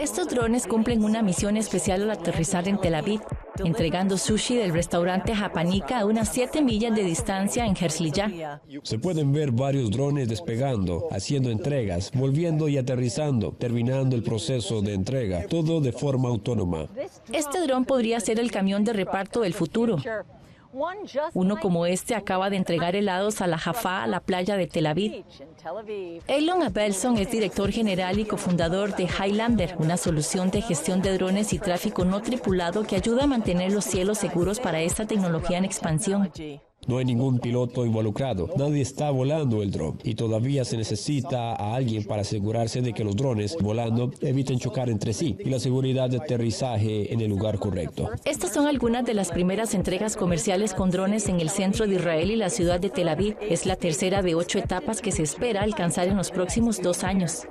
Estos 0.00 0.28
drones 0.28 0.66
cumplen 0.66 1.04
una 1.04 1.22
misión 1.22 1.56
especial 1.56 2.02
al 2.02 2.10
aterrizar 2.10 2.66
en 2.66 2.80
Tel 2.80 2.96
Aviv, 2.96 3.20
entregando 3.64 4.18
sushi 4.18 4.56
del 4.56 4.72
restaurante 4.72 5.32
Japanica 5.32 6.00
a 6.00 6.06
unas 6.06 6.30
7 6.30 6.60
millas 6.60 6.94
de 6.96 7.04
distancia 7.04 7.64
en 7.64 7.76
Herzliya. 7.76 8.60
Se 8.82 8.98
pueden 8.98 9.32
ver 9.32 9.52
varios 9.52 9.92
drones 9.92 10.28
despegando, 10.28 11.06
haciendo 11.12 11.50
entregas, 11.50 12.10
volviendo 12.14 12.68
y 12.68 12.78
aterrizando, 12.78 13.52
terminando 13.52 14.16
el 14.16 14.24
proceso 14.24 14.82
de 14.82 14.94
entrega, 14.94 15.46
todo 15.46 15.80
de 15.80 15.92
forma 15.92 16.30
autónoma. 16.30 16.88
Este 17.32 17.60
dron 17.60 17.84
podría 17.84 18.18
ser 18.18 18.40
el 18.40 18.50
camión 18.50 18.82
de 18.82 18.92
reparto 18.92 19.42
del 19.42 19.54
futuro. 19.54 19.98
Uno 21.34 21.56
como 21.58 21.86
este 21.86 22.14
acaba 22.14 22.50
de 22.50 22.56
entregar 22.56 22.96
helados 22.96 23.40
a 23.40 23.46
la 23.46 23.58
Jaffa, 23.58 24.02
a 24.02 24.06
la 24.06 24.20
playa 24.20 24.56
de 24.56 24.66
Tel 24.66 24.86
Aviv. 24.86 25.24
Elon 26.26 26.62
Abelson 26.62 27.16
es 27.18 27.30
director 27.30 27.70
general 27.70 28.18
y 28.18 28.24
cofundador 28.24 28.96
de 28.96 29.04
Highlander, 29.04 29.76
una 29.78 29.96
solución 29.96 30.50
de 30.50 30.62
gestión 30.62 31.00
de 31.00 31.16
drones 31.16 31.52
y 31.52 31.58
tráfico 31.58 32.04
no 32.04 32.22
tripulado 32.22 32.84
que 32.84 32.96
ayuda 32.96 33.24
a 33.24 33.26
mantener 33.26 33.72
los 33.72 33.84
cielos 33.84 34.18
seguros 34.18 34.60
para 34.60 34.80
esta 34.80 35.06
tecnología 35.06 35.58
en 35.58 35.64
expansión. 35.64 36.32
No 36.86 36.98
hay 36.98 37.04
ningún 37.04 37.38
piloto 37.38 37.86
involucrado, 37.86 38.50
nadie 38.56 38.82
está 38.82 39.10
volando 39.10 39.62
el 39.62 39.70
dron 39.70 39.98
y 40.04 40.14
todavía 40.14 40.64
se 40.64 40.76
necesita 40.76 41.52
a 41.54 41.74
alguien 41.74 42.04
para 42.04 42.22
asegurarse 42.22 42.82
de 42.82 42.92
que 42.92 43.04
los 43.04 43.16
drones 43.16 43.56
volando 43.60 44.10
eviten 44.20 44.58
chocar 44.58 44.90
entre 44.90 45.12
sí 45.12 45.36
y 45.38 45.50
la 45.50 45.58
seguridad 45.58 46.10
de 46.10 46.18
aterrizaje 46.18 47.12
en 47.12 47.20
el 47.20 47.30
lugar 47.30 47.58
correcto. 47.58 48.10
Estas 48.24 48.52
son 48.52 48.66
algunas 48.66 49.04
de 49.04 49.14
las 49.14 49.30
primeras 49.30 49.74
entregas 49.74 50.16
comerciales 50.16 50.74
con 50.74 50.90
drones 50.90 51.28
en 51.28 51.40
el 51.40 51.50
centro 51.50 51.86
de 51.86 51.96
Israel 51.96 52.30
y 52.30 52.36
la 52.36 52.50
ciudad 52.50 52.80
de 52.80 52.90
Tel 52.90 53.08
Aviv. 53.08 53.36
Es 53.40 53.66
la 53.66 53.76
tercera 53.76 54.22
de 54.22 54.34
ocho 54.34 54.58
etapas 54.58 55.00
que 55.00 55.12
se 55.12 55.22
espera 55.22 55.62
alcanzar 55.62 56.08
en 56.08 56.16
los 56.16 56.30
próximos 56.30 56.80
dos 56.82 57.04
años. 57.04 57.46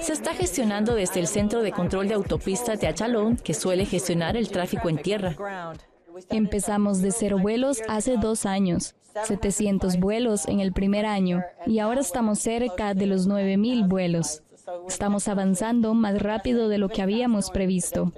Se 0.00 0.12
está 0.12 0.34
gestionando 0.34 0.94
desde 0.94 1.20
el 1.20 1.26
Centro 1.26 1.62
de 1.62 1.72
Control 1.72 2.08
de 2.08 2.14
Autopistas 2.14 2.80
de 2.80 2.86
Achalón, 2.86 3.36
que 3.36 3.54
suele 3.54 3.86
gestionar 3.86 4.36
el 4.36 4.48
tráfico 4.50 4.88
en 4.88 4.98
tierra. 4.98 5.36
Empezamos 6.30 7.00
de 7.00 7.12
cero 7.12 7.38
vuelos 7.40 7.80
hace 7.88 8.16
dos 8.16 8.46
años, 8.46 8.94
700 9.24 9.98
vuelos 9.98 10.46
en 10.46 10.60
el 10.60 10.72
primer 10.72 11.06
año 11.06 11.42
y 11.66 11.78
ahora 11.78 12.00
estamos 12.00 12.38
cerca 12.38 12.94
de 12.94 13.06
los 13.06 13.28
9.000 13.28 13.88
vuelos. 13.88 14.42
Estamos 14.88 15.28
avanzando 15.28 15.94
más 15.94 16.20
rápido 16.20 16.68
de 16.68 16.78
lo 16.78 16.88
que 16.88 17.02
habíamos 17.02 17.50
previsto. 17.50 18.12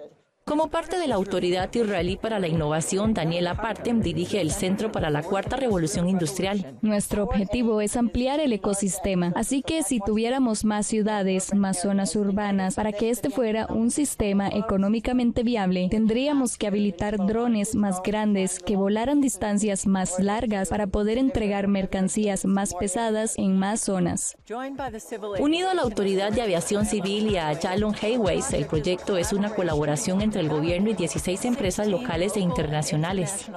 Como 0.48 0.68
parte 0.68 0.96
de 0.96 1.08
la 1.08 1.16
Autoridad 1.16 1.74
Israelí 1.74 2.16
para 2.16 2.38
la 2.38 2.46
Innovación, 2.46 3.14
Daniela 3.14 3.56
Partem 3.56 4.00
dirige 4.00 4.40
el 4.40 4.52
Centro 4.52 4.92
para 4.92 5.10
la 5.10 5.24
Cuarta 5.24 5.56
Revolución 5.56 6.08
Industrial. 6.08 6.78
Nuestro 6.82 7.24
objetivo 7.24 7.80
es 7.80 7.96
ampliar 7.96 8.38
el 8.38 8.52
ecosistema, 8.52 9.32
así 9.34 9.62
que 9.62 9.82
si 9.82 9.98
tuviéramos 9.98 10.64
más 10.64 10.86
ciudades, 10.86 11.52
más 11.52 11.82
zonas 11.82 12.14
urbanas, 12.14 12.76
para 12.76 12.92
que 12.92 13.10
este 13.10 13.28
fuera 13.28 13.66
un 13.66 13.90
sistema 13.90 14.48
económicamente 14.48 15.42
viable, 15.42 15.88
tendríamos 15.90 16.56
que 16.58 16.68
habilitar 16.68 17.16
drones 17.26 17.74
más 17.74 18.00
grandes 18.04 18.60
que 18.60 18.76
volaran 18.76 19.20
distancias 19.20 19.84
más 19.84 20.20
largas 20.20 20.68
para 20.68 20.86
poder 20.86 21.18
entregar 21.18 21.66
mercancías 21.66 22.44
más 22.44 22.72
pesadas 22.72 23.36
en 23.36 23.58
más 23.58 23.80
zonas. 23.80 24.36
Unido 25.40 25.70
a 25.70 25.74
la 25.74 25.82
Autoridad 25.82 26.30
de 26.30 26.42
Aviación 26.42 26.86
Civil 26.86 27.32
y 27.32 27.36
a 27.36 27.52
Jalon 27.60 27.96
Hayways, 28.00 28.52
el 28.52 28.66
proyecto 28.66 29.16
es 29.16 29.32
una 29.32 29.52
colaboración 29.52 30.22
entre 30.22 30.35
el 30.40 30.48
gobierno 30.48 30.90
y 30.90 30.94
16 30.94 31.44
empresas 31.44 31.88
locales 31.88 32.36
e 32.36 32.40
internacionales. 32.40 33.50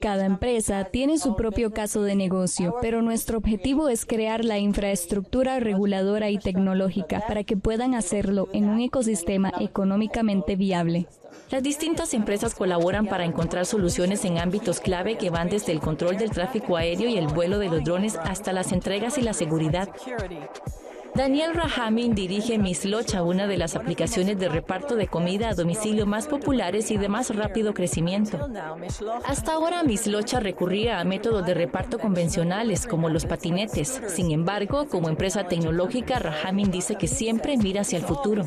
Cada 0.00 0.26
empresa 0.26 0.84
tiene 0.84 1.18
su 1.18 1.34
propio 1.34 1.72
caso 1.72 2.02
de 2.02 2.14
negocio, 2.14 2.76
pero 2.82 3.00
nuestro 3.00 3.38
objetivo 3.38 3.88
es 3.88 4.04
crear 4.04 4.44
la 4.44 4.58
infraestructura 4.58 5.60
reguladora 5.60 6.28
y 6.28 6.38
tecnológica 6.38 7.24
para 7.26 7.44
que 7.44 7.56
puedan 7.56 7.94
hacerlo 7.94 8.48
en 8.52 8.68
un 8.68 8.80
ecosistema 8.80 9.50
económicamente 9.60 10.56
viable. 10.56 11.06
Las 11.50 11.62
distintas 11.62 12.12
empresas 12.14 12.54
colaboran 12.54 13.06
para 13.06 13.24
encontrar 13.24 13.64
soluciones 13.64 14.24
en 14.24 14.38
ámbitos 14.38 14.80
clave 14.80 15.16
que 15.16 15.30
van 15.30 15.48
desde 15.48 15.72
el 15.72 15.80
control 15.80 16.18
del 16.18 16.30
tráfico 16.30 16.76
aéreo 16.76 17.08
y 17.08 17.16
el 17.16 17.28
vuelo 17.28 17.58
de 17.58 17.68
los 17.68 17.84
drones 17.84 18.16
hasta 18.16 18.52
las 18.52 18.72
entregas 18.72 19.16
y 19.18 19.22
la 19.22 19.32
seguridad. 19.32 19.88
Daniel 21.14 21.54
Rahamin 21.54 22.14
dirige 22.16 22.58
Mislocha, 22.58 23.22
una 23.22 23.46
de 23.46 23.56
las 23.56 23.76
aplicaciones 23.76 24.36
de 24.36 24.48
reparto 24.48 24.96
de 24.96 25.06
comida 25.06 25.50
a 25.50 25.54
domicilio 25.54 26.06
más 26.06 26.26
populares 26.26 26.90
y 26.90 26.96
de 26.96 27.08
más 27.08 27.34
rápido 27.34 27.72
crecimiento. 27.72 28.50
Hasta 29.24 29.52
ahora 29.52 29.84
Mislocha 29.84 30.40
recurría 30.40 30.98
a 30.98 31.04
métodos 31.04 31.46
de 31.46 31.54
reparto 31.54 32.00
convencionales 32.00 32.88
como 32.88 33.08
los 33.08 33.26
patinetes. 33.26 34.02
Sin 34.08 34.32
embargo, 34.32 34.88
como 34.88 35.08
empresa 35.08 35.46
tecnológica, 35.46 36.18
Rahamin 36.18 36.72
dice 36.72 36.96
que 36.96 37.06
siempre 37.06 37.56
mira 37.56 37.82
hacia 37.82 37.98
el 37.98 38.04
futuro. 38.04 38.44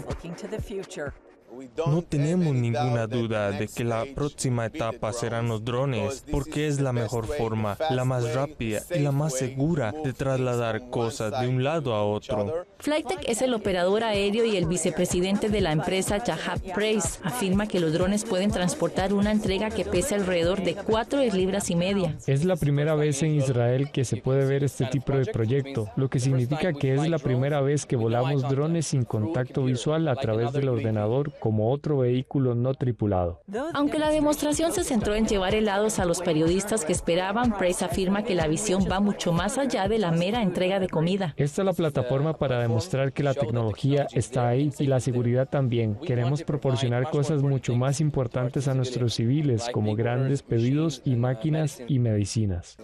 No 1.76 2.02
tenemos 2.02 2.54
ninguna 2.54 3.08
duda 3.08 3.52
de 3.52 3.68
que 3.68 3.84
la 3.84 4.06
próxima 4.16 4.66
etapa 4.66 5.14
serán 5.14 5.48
los 5.48 5.64
drones, 5.64 6.24
porque 6.32 6.68
es 6.68 6.80
la 6.80 6.94
mejor 6.94 7.26
forma, 7.26 7.78
la 7.90 8.06
más 8.06 8.34
rápida 8.34 8.82
y 8.94 9.00
la 9.00 9.12
más 9.12 9.34
segura 9.34 9.94
de 10.04 10.14
trasladar 10.14 10.90
cosas 10.90 11.40
de 11.40 11.48
un 11.48 11.64
lado 11.64 11.94
a 11.94 12.04
otro. 12.04 12.66
Flytech 12.80 13.28
es 13.28 13.42
el 13.42 13.54
operador 13.54 14.04
aéreo 14.04 14.46
y 14.46 14.56
el 14.58 14.66
vicepresidente 14.66 15.50
de 15.50 15.62
la 15.62 15.72
empresa 15.72 16.20
Jahab 16.20 16.62
Praise. 16.74 17.20
Afirma 17.24 17.68
que 17.68 17.80
los 17.80 17.94
drones 17.94 18.26
pueden 18.26 18.52
transportar 18.52 19.14
una 19.14 19.32
entrega 19.32 19.70
que 19.70 19.86
pesa 19.86 20.16
alrededor 20.16 20.64
de 20.64 20.76
4 20.76 21.24
libras 21.34 21.70
y 21.70 21.76
media. 21.76 22.16
Es 22.28 22.46
la 22.46 22.56
primera 22.56 22.96
vez 22.96 23.24
en 23.24 23.36
Israel 23.36 23.90
que 23.92 24.06
se 24.06 24.18
puede 24.18 24.46
ver 24.46 24.64
este 24.64 24.86
tipo 24.86 25.14
de 25.14 25.26
proyecto, 25.26 25.90
lo 25.96 26.10
que 26.10 26.20
significa 26.20 26.74
que 26.74 26.94
es 26.94 27.08
la 27.08 27.20
primera 27.20 27.62
vez 27.62 27.86
que 27.86 27.96
volamos 27.96 28.44
drones 28.44 28.88
sin 28.88 29.04
contacto 29.06 29.64
visual 29.64 30.08
a 30.08 30.16
través 30.16 30.52
del 30.54 30.70
ordenador 30.70 31.34
como 31.40 31.57
otro 31.60 32.00
vehículo 32.00 32.56
no 32.56 32.74
tripulado. 32.74 33.42
Aunque 33.74 34.00
la 34.00 34.10
demostración 34.10 34.72
se 34.72 34.84
centró 34.84 35.16
en 35.16 35.28
llevar 35.28 35.56
helados 35.56 36.00
a 36.00 36.06
los 36.06 36.22
periodistas 36.22 36.86
que 36.86 36.94
esperaban, 36.94 37.58
Price 37.58 37.84
afirma 37.84 38.24
que 38.24 38.36
la 38.36 38.48
visión 38.48 38.88
va 38.92 39.00
mucho 39.00 39.32
más 39.32 39.58
allá 39.58 39.88
de 39.88 39.98
la 39.98 40.12
mera 40.12 40.42
entrega 40.42 40.80
de 40.80 40.90
comida. 40.90 41.34
Esta 41.38 41.62
es 41.62 41.66
la 41.66 41.74
plataforma 41.74 42.38
para 42.38 42.60
demostrar 42.60 43.14
que 43.14 43.24
la 43.24 43.34
tecnología 43.34 44.08
está 44.14 44.48
ahí 44.48 44.72
y 44.80 44.88
la 44.88 45.00
seguridad 45.00 45.50
también. 45.50 45.96
Queremos 45.96 46.44
proporcionar 46.44 47.10
cosas 47.10 47.42
mucho 47.42 47.76
más 47.76 48.02
importantes 48.02 48.68
a 48.68 48.74
nuestros 48.74 49.14
civiles, 49.16 49.70
como 49.72 49.96
grandes 49.96 50.44
pedidos 50.44 51.02
y 51.06 51.16
máquinas 51.16 51.82
y 51.88 52.00
medicinas. 52.00 52.78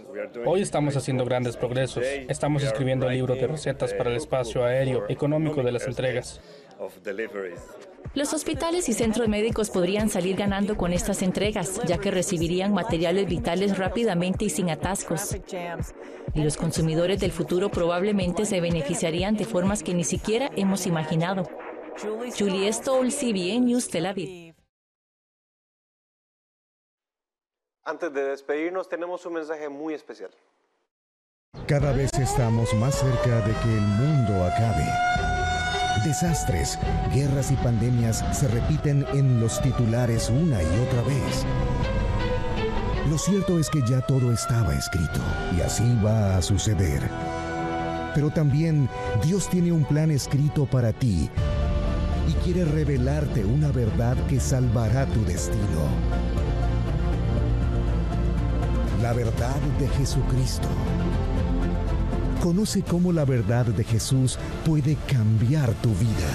Hoy 0.46 0.62
estamos 0.62 0.96
haciendo 0.96 1.26
grandes 1.26 1.58
progresos. 1.58 2.04
Estamos 2.28 2.64
escribiendo 2.64 3.10
libros 3.10 3.38
de 3.38 3.48
recetas 3.48 3.94
para 3.94 4.10
el 4.10 4.18
espacio 4.18 4.64
aéreo 4.64 5.06
económico 5.10 5.62
de 5.64 5.72
las 5.72 5.88
entregas. 5.88 6.42
Los 8.14 8.34
hospitales 8.34 8.90
y 8.90 8.94
centros 8.94 9.28
médicos 9.28 9.70
podrían 9.70 10.10
salir 10.10 10.36
ganando 10.36 10.78
con 10.78 10.94
estas 10.94 11.22
entregas, 11.22 11.82
ya 11.86 11.98
que 11.98 12.12
recibirían 12.12 12.74
materiales 12.74 13.28
vitales 13.28 13.78
rápidamente 13.78 14.46
y 14.46 14.50
sin 14.50 14.70
atascos. 14.70 15.36
Y 16.34 16.44
los 16.44 16.58
consumidores 16.58 17.20
del 17.20 17.32
futuro 17.32 17.70
probablemente 17.70 18.46
se 18.46 18.62
beneficiarían 18.62 19.36
de 19.36 19.46
formas 19.46 19.82
que 19.82 19.94
ni 19.94 20.04
siquiera 20.04 20.52
hemos 20.56 20.86
imaginado. 20.86 21.50
Julie 22.38 22.72
Stoll, 22.72 23.12
CBN 23.12 23.66
News, 23.66 23.90
Tel 23.90 24.06
Aviv. 24.06 24.54
Antes 27.84 28.14
de 28.14 28.24
despedirnos, 28.24 28.88
tenemos 28.88 29.26
un 29.26 29.34
mensaje 29.34 29.68
muy 29.70 29.94
especial. 29.94 30.32
Cada 31.68 31.92
vez 31.92 32.12
estamos 32.14 32.74
más 32.76 32.96
cerca 32.96 33.42
de 33.42 33.54
que 33.62 33.74
el 33.74 33.82
mundo 33.82 34.44
acabe. 34.46 35.33
Desastres, 36.04 36.78
guerras 37.14 37.52
y 37.52 37.56
pandemias 37.56 38.26
se 38.34 38.48
repiten 38.50 39.06
en 39.14 39.40
los 39.40 39.62
titulares 39.62 40.30
una 40.30 40.62
y 40.62 40.80
otra 40.86 41.02
vez. 41.04 41.46
Lo 43.10 43.18
cierto 43.18 43.58
es 43.58 43.70
que 43.70 43.82
ya 43.88 44.02
todo 44.02 44.34
estaba 44.34 44.74
escrito 44.74 45.22
y 45.58 45.62
así 45.62 45.84
va 46.04 46.38
a 46.38 46.42
suceder. 46.42 47.02
Pero 48.14 48.32
también 48.32 48.90
Dios 49.24 49.50
tiene 49.50 49.72
un 49.72 49.86
plan 49.86 50.12
escrito 50.12 50.66
para 50.66 50.92
ti 50.92 51.30
y 52.28 52.34
quiere 52.44 52.66
revelarte 52.66 53.46
una 53.46 53.72
verdad 53.72 54.18
que 54.28 54.40
salvará 54.40 55.06
tu 55.06 55.24
destino. 55.24 55.88
La 59.02 59.14
verdad 59.14 59.56
de 59.80 59.88
Jesucristo. 59.90 60.68
Conoce 62.44 62.84
cómo 62.84 63.14
la 63.14 63.24
verdad 63.24 63.68
de 63.68 63.86
Jesús 63.86 64.38
puede 64.66 64.98
cambiar 65.10 65.72
tu 65.76 65.88
vida. 65.92 66.28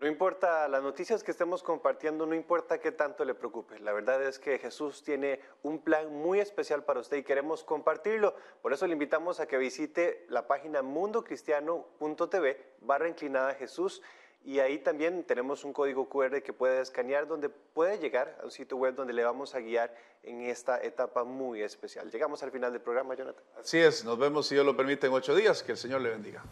No 0.00 0.06
importa 0.06 0.66
las 0.68 0.82
noticias 0.82 1.22
que 1.22 1.32
estemos 1.32 1.62
compartiendo, 1.62 2.24
no 2.24 2.34
importa 2.34 2.80
qué 2.80 2.90
tanto 2.90 3.22
le 3.26 3.34
preocupe. 3.34 3.78
La 3.80 3.92
verdad 3.92 4.22
es 4.22 4.38
que 4.38 4.58
Jesús 4.58 5.02
tiene 5.02 5.40
un 5.62 5.80
plan 5.80 6.10
muy 6.10 6.40
especial 6.40 6.84
para 6.84 7.00
usted 7.00 7.18
y 7.18 7.22
queremos 7.22 7.64
compartirlo. 7.64 8.34
Por 8.62 8.72
eso 8.72 8.86
le 8.86 8.94
invitamos 8.94 9.38
a 9.38 9.46
que 9.46 9.58
visite 9.58 10.24
la 10.30 10.46
página 10.46 10.80
mundocristiano.tv 10.80 12.76
barra 12.80 13.10
inclinada 13.10 13.52
Jesús 13.52 14.00
y 14.46 14.60
ahí 14.60 14.78
también 14.78 15.24
tenemos 15.24 15.64
un 15.64 15.72
código 15.72 16.08
QR 16.08 16.40
que 16.40 16.52
puede 16.52 16.80
escanear 16.80 17.26
donde 17.26 17.48
puede 17.48 17.98
llegar 17.98 18.38
a 18.40 18.44
un 18.44 18.52
sitio 18.52 18.76
web 18.76 18.94
donde 18.94 19.12
le 19.12 19.24
vamos 19.24 19.56
a 19.56 19.58
guiar 19.58 19.92
en 20.22 20.42
esta 20.42 20.80
etapa 20.80 21.24
muy 21.24 21.62
especial. 21.62 22.08
Llegamos 22.12 22.44
al 22.44 22.52
final 22.52 22.70
del 22.70 22.80
programa, 22.80 23.16
Jonathan. 23.16 23.42
Así 23.58 23.78
es, 23.78 24.04
nos 24.04 24.16
vemos 24.16 24.46
si 24.46 24.54
Dios 24.54 24.64
lo 24.64 24.76
permite 24.76 25.08
en 25.08 25.14
ocho 25.14 25.34
días. 25.34 25.64
Que 25.64 25.72
el 25.72 25.78
Señor 25.78 26.00
le 26.00 26.10
bendiga. 26.10 26.44